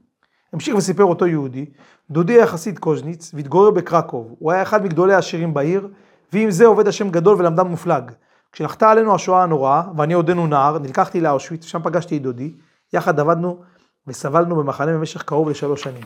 [0.53, 1.65] המשיך וסיפר אותו יהודי,
[2.09, 4.35] דודי היה חסיד קוז'ניץ והתגורר בקרקוב.
[4.39, 5.87] הוא היה אחד מגדולי העשירים בעיר,
[6.33, 8.11] ועם זה עובד השם גדול ולמדם מופלג.
[8.51, 12.55] כשנחתה עלינו השואה הנוראה, ואני עודנו נער, נלקחתי לאושוויץ, שם פגשתי את דודי,
[12.93, 13.63] יחד עבדנו
[14.07, 16.03] וסבלנו במחנה במשך קרוב לשלוש שנים.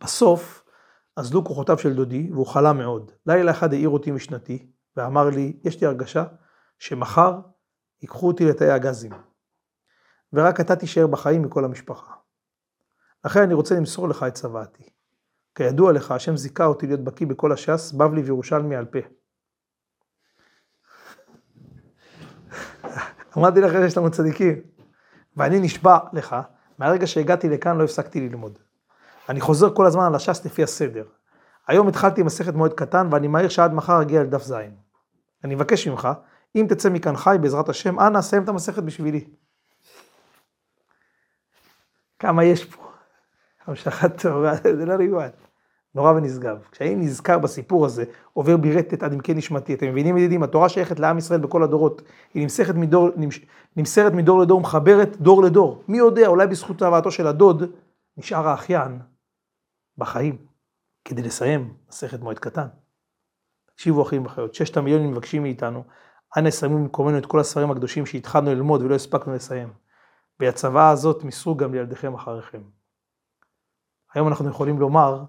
[0.00, 0.64] בסוף,
[1.16, 3.12] אזלו כוחותיו של דודי, והוא חלה מאוד.
[3.26, 4.66] לילה אחד העיר אותי משנתי,
[4.96, 6.24] ואמר לי, יש לי הרגשה
[6.78, 7.38] שמחר
[8.02, 9.12] ייקחו אותי לתאי הגזים.
[10.32, 12.12] ורק אתה תישאר בחיים מכל המשפחה.
[13.26, 14.82] לכן אני רוצה למסור לך את צוואתי.
[15.54, 18.98] כידוע לך, השם זיכה אותי להיות בקיא בכל הש"ס, בבלי וירושלמי על פה.
[23.38, 24.60] אמרתי לך שיש לנו צדיקים.
[25.36, 26.36] ואני נשבע לך,
[26.78, 28.58] מהרגע שהגעתי לכאן לא הפסקתי ללמוד.
[29.28, 31.04] אני חוזר כל הזמן על הש"ס לפי הסדר.
[31.66, 34.54] היום התחלתי מסכת מועד קטן, ואני מהיר שעד מחר אגיע לדף ז'.
[35.44, 36.08] אני מבקש ממך,
[36.56, 39.30] אם תצא מכאן חי, בעזרת השם, אנא סיים את המסכת בשבילי.
[42.18, 42.86] כמה יש פה.
[43.66, 45.30] המשכת תורה, זה לא ריבוען.
[45.94, 46.58] נורא ונשגב.
[46.72, 49.74] כשאני נזכר בסיפור הזה, עובר בי רטט עד עמקי נשמתי.
[49.74, 52.02] אתם מבינים ידידים, התורה שייכת לעם ישראל בכל הדורות.
[52.34, 53.08] היא נמסרת מדור,
[53.76, 55.82] נמסרת מדור לדור, מחברת דור לדור.
[55.88, 57.62] מי יודע, אולי בזכות אהבתו של הדוד,
[58.16, 58.98] נשאר האחיין
[59.98, 60.36] בחיים,
[61.04, 62.66] כדי לסיים מסכת מועד קטן.
[63.74, 65.84] תקשיבו אחים וחיות, ששת המיליונים מבקשים מאיתנו,
[66.36, 69.68] אנא סיימו במקומנו את כל הספרים הקדושים שהתחלנו ללמוד ולא הספקנו לסיים.
[70.40, 72.60] והצוואה הזאת מסרו גם לילדיכם אחריכם.
[74.16, 75.24] היום אנחנו יכולים לומר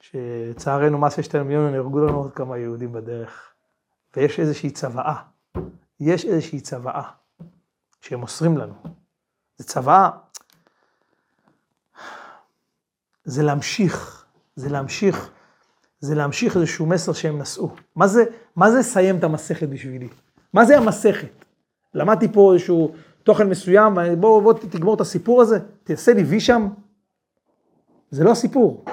[0.00, 3.52] שלצערנו מס ששת המיליונים נהרגו לנו עוד כמה יהודים בדרך.
[4.16, 5.16] ויש איזושהי צוואה,
[6.00, 7.02] יש איזושהי צוואה
[8.00, 8.74] שהם מוסרים לנו.
[9.58, 10.10] זו צוואה,
[13.24, 15.30] זה להמשיך, זה להמשיך,
[16.00, 17.70] זה להמשיך איזשהו מסר שהם נשאו.
[17.96, 18.24] מה זה,
[18.56, 20.08] מה זה סיים את המסכת בשבילי?
[20.52, 21.44] מה זה המסכת?
[21.94, 26.68] למדתי פה איזשהו תוכן מסוים, בוא, בוא תגמור את הסיפור הזה, תעשה לי וי שם.
[28.14, 28.84] זה לא הסיפור.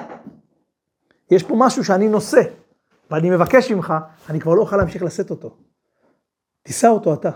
[1.30, 2.40] יש פה משהו שאני נושא,
[3.10, 3.94] ואני מבקש ממך,
[4.28, 5.56] אני כבר לא אוכל להמשיך לשאת אותו.
[6.62, 7.30] תישא אותו אתה.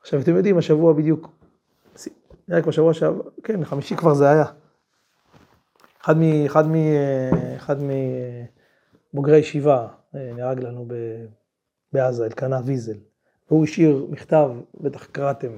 [0.00, 1.28] עכשיו, אתם יודעים, השבוע בדיוק,
[2.48, 4.44] נראה כמו שבוע שעבר, כן, חמישי כבר זה היה.
[6.00, 6.74] אחד, מ, אחד, מ,
[7.56, 7.76] אחד
[9.12, 10.94] מבוגרי ישיבה נהרג לנו ב,
[11.92, 12.96] בעזה, אלקנה ויזל.
[13.50, 15.50] והוא השאיר מכתב, בטח קראתם,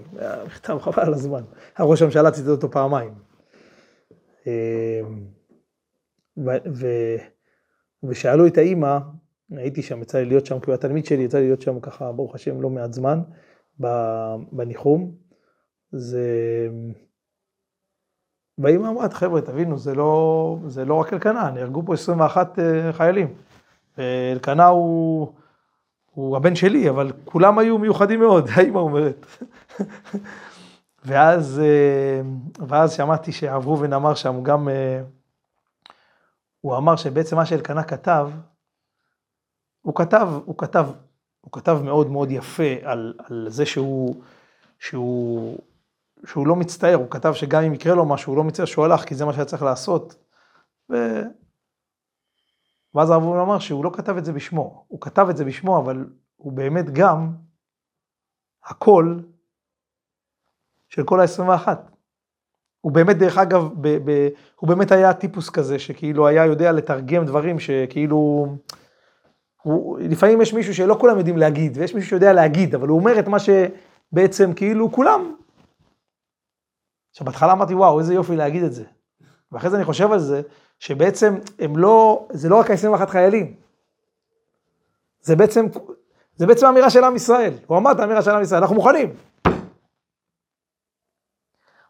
[0.47, 1.43] מכתב חבל על הזמן.
[1.80, 3.30] ראש הממשלה ציטט אותו פעמיים.
[6.36, 6.86] ו, ו,
[8.03, 8.99] ושאלו את האימא,
[9.51, 12.12] הייתי שם, יצא לי להיות שם, כי הוא התלמיד שלי, יצא לי להיות שם ככה,
[12.12, 13.20] ברוך השם, לא מעט זמן,
[14.53, 15.12] בניחום.
[15.93, 16.68] זה...
[18.59, 23.34] והאימא אמרה, חבר'ה, תבינו, זה לא, זה לא רק אלקנה, נהרגו פה 21 אה, חיילים.
[24.32, 25.32] אלקנה הוא,
[26.11, 29.26] הוא הבן שלי, אבל כולם היו מיוחדים מאוד, האימא אומרת.
[31.05, 32.20] ואז, אה,
[32.68, 35.03] ואז שמעתי ראובן אמר שם, הוא גם, אה,
[36.61, 38.30] הוא אמר שבעצם מה שאלקנה כתב,
[39.80, 40.86] הוא כתב, הוא כתב,
[41.40, 44.22] הוא כתב מאוד מאוד יפה על, על זה שהוא,
[44.78, 45.59] שהוא,
[46.26, 49.05] שהוא לא מצטער, הוא כתב שגם אם יקרה לו משהו, הוא לא מצטער שהוא הלך,
[49.05, 50.14] כי זה מה שהיה צריך לעשות.
[50.92, 50.96] ו...
[52.94, 56.07] ואז הרב אמר שהוא לא כתב את זה בשמו, הוא כתב את זה בשמו, אבל
[56.36, 57.34] הוא באמת גם
[58.64, 59.24] הקול
[60.91, 61.68] של כל ה-21.
[62.80, 67.24] הוא באמת, דרך אגב, ב, ב, הוא באמת היה טיפוס כזה, שכאילו היה יודע לתרגם
[67.24, 68.47] דברים שכאילו...
[69.62, 73.18] הוא, לפעמים יש מישהו שלא כולם יודעים להגיד, ויש מישהו שיודע להגיד, אבל הוא אומר
[73.18, 75.34] את מה שבעצם כאילו כולם
[77.11, 78.84] עכשיו, בהתחלה אמרתי, וואו, איזה יופי להגיד את זה.
[79.53, 80.43] ואחרי זה אני חושב על זה,
[80.78, 83.55] שבעצם הם לא, זה לא רק ה-21 חיילים.
[85.20, 85.66] זה בעצם,
[86.36, 87.53] זה בעצם האמירה של עם ישראל.
[87.66, 89.14] הוא אמר את האמירה של עם ישראל, אנחנו מוכנים.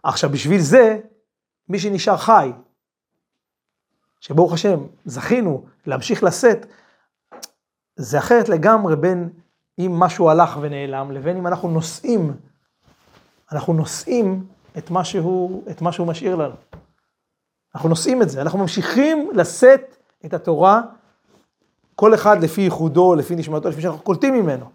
[0.02, 0.98] עכשיו, בשביל זה,
[1.68, 2.52] מי שנשאר חי,
[4.20, 6.66] שברוך השם, זכינו להמשיך לשאת,
[7.96, 9.30] זה אחרת לגמרי בין
[9.78, 12.36] אם משהו הלך ונעלם, לבין אם אנחנו נושאים,
[13.52, 14.46] אנחנו נושאים
[14.78, 16.54] את מה שהוא, את מה שהוא משאיר לנו.
[17.74, 20.82] אנחנו נושאים את זה, אנחנו ממשיכים לשאת את התורה,
[21.94, 24.70] כל אחד לפי ייחודו, לפי נשמתו, לפי שאנחנו קולטים ממנו.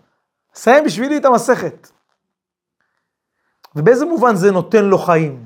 [0.56, 1.88] סיים בשבילי את המסכת.
[3.76, 5.46] ובאיזה מובן זה נותן לו חיים?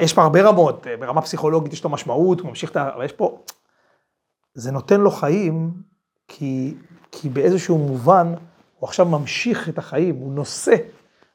[0.00, 2.94] יש פה הרבה רמות, ברמה פסיכולוגית יש לו משמעות, הוא ממשיך את ה...
[2.94, 3.42] אבל יש פה...
[4.54, 5.72] זה נותן לו חיים,
[6.28, 6.74] כי,
[7.12, 8.34] כי באיזשהו מובן
[8.78, 10.74] הוא עכשיו ממשיך את החיים, הוא נושא.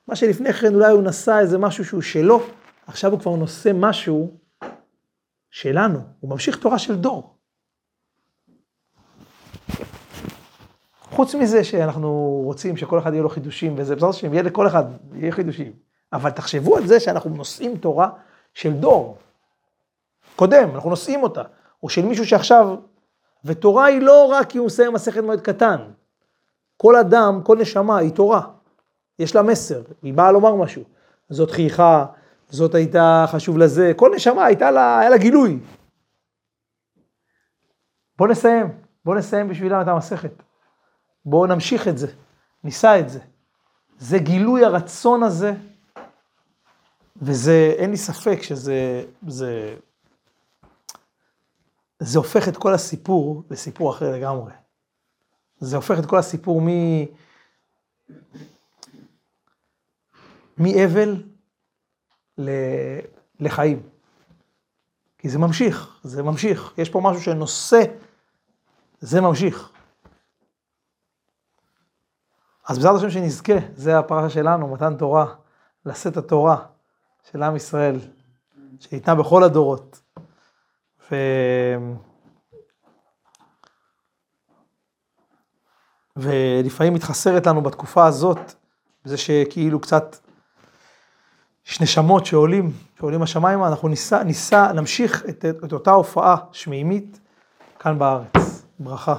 [0.08, 2.42] מה שלפני כן אולי הוא נשא איזה משהו שהוא שלו,
[2.88, 4.38] עכשיו הוא כבר נושא משהו
[5.52, 7.39] שלנו, הוא ממשיך תורה של דור.
[11.12, 14.84] חוץ מזה שאנחנו רוצים שכל אחד יהיה לו חידושים, וזה בעזרת השם, יהיה לכל אחד,
[15.14, 15.72] יהיה חידושים.
[16.14, 18.10] אבל תחשבו על זה שאנחנו נושאים תורה
[18.54, 19.18] של דור.
[20.36, 21.44] קודם, אנחנו נושאים אותה.
[21.84, 22.76] או של מישהו שעכשיו,
[23.46, 25.78] ותורה היא לא רק כי הוא מסיים מסכת מועד קטן.
[26.78, 28.42] כל אדם, כל נשמה היא תורה.
[29.20, 30.84] יש לה מסר, היא באה לומר משהו.
[31.30, 32.06] זאת חייכה,
[32.50, 35.60] זאת הייתה חשוב לזה, כל נשמה הייתה לה, היה לה גילוי.
[38.18, 38.72] בואו נסיים,
[39.06, 40.32] בואו נסיים בשבילם את המסכת.
[41.26, 42.08] בואו נמשיך את זה,
[42.64, 43.20] ניסע את זה.
[43.98, 45.54] זה גילוי הרצון הזה,
[47.22, 49.76] וזה, אין לי ספק שזה, זה,
[52.00, 54.54] זה הופך את כל הסיפור לסיפור אחר לגמרי.
[55.60, 56.68] זה הופך את כל הסיפור מ...
[60.58, 61.24] מאבל
[62.38, 62.50] ל...
[63.40, 63.90] לחיים.
[65.18, 66.74] כי זה ממשיך, זה ממשיך.
[66.78, 67.84] יש פה משהו שנושא,
[69.00, 69.72] זה ממשיך.
[72.70, 75.26] אז בעזרת השם שנזכה, זה הפרשה שלנו, מתן תורה,
[75.86, 76.58] לשאת התורה
[77.32, 78.00] של עם ישראל,
[78.80, 80.02] שניתנה בכל הדורות.
[81.12, 81.16] ו...
[86.16, 88.54] ולפעמים מתחסרת לנו בתקופה הזאת,
[89.06, 90.16] בזה שכאילו קצת
[91.68, 97.20] יש נשמות שעולים, שעולים השמיימה, אנחנו ניסע, ניסע, נמשיך את, את אותה הופעה שמימית
[97.80, 98.66] כאן בארץ.
[98.80, 99.16] ברכה.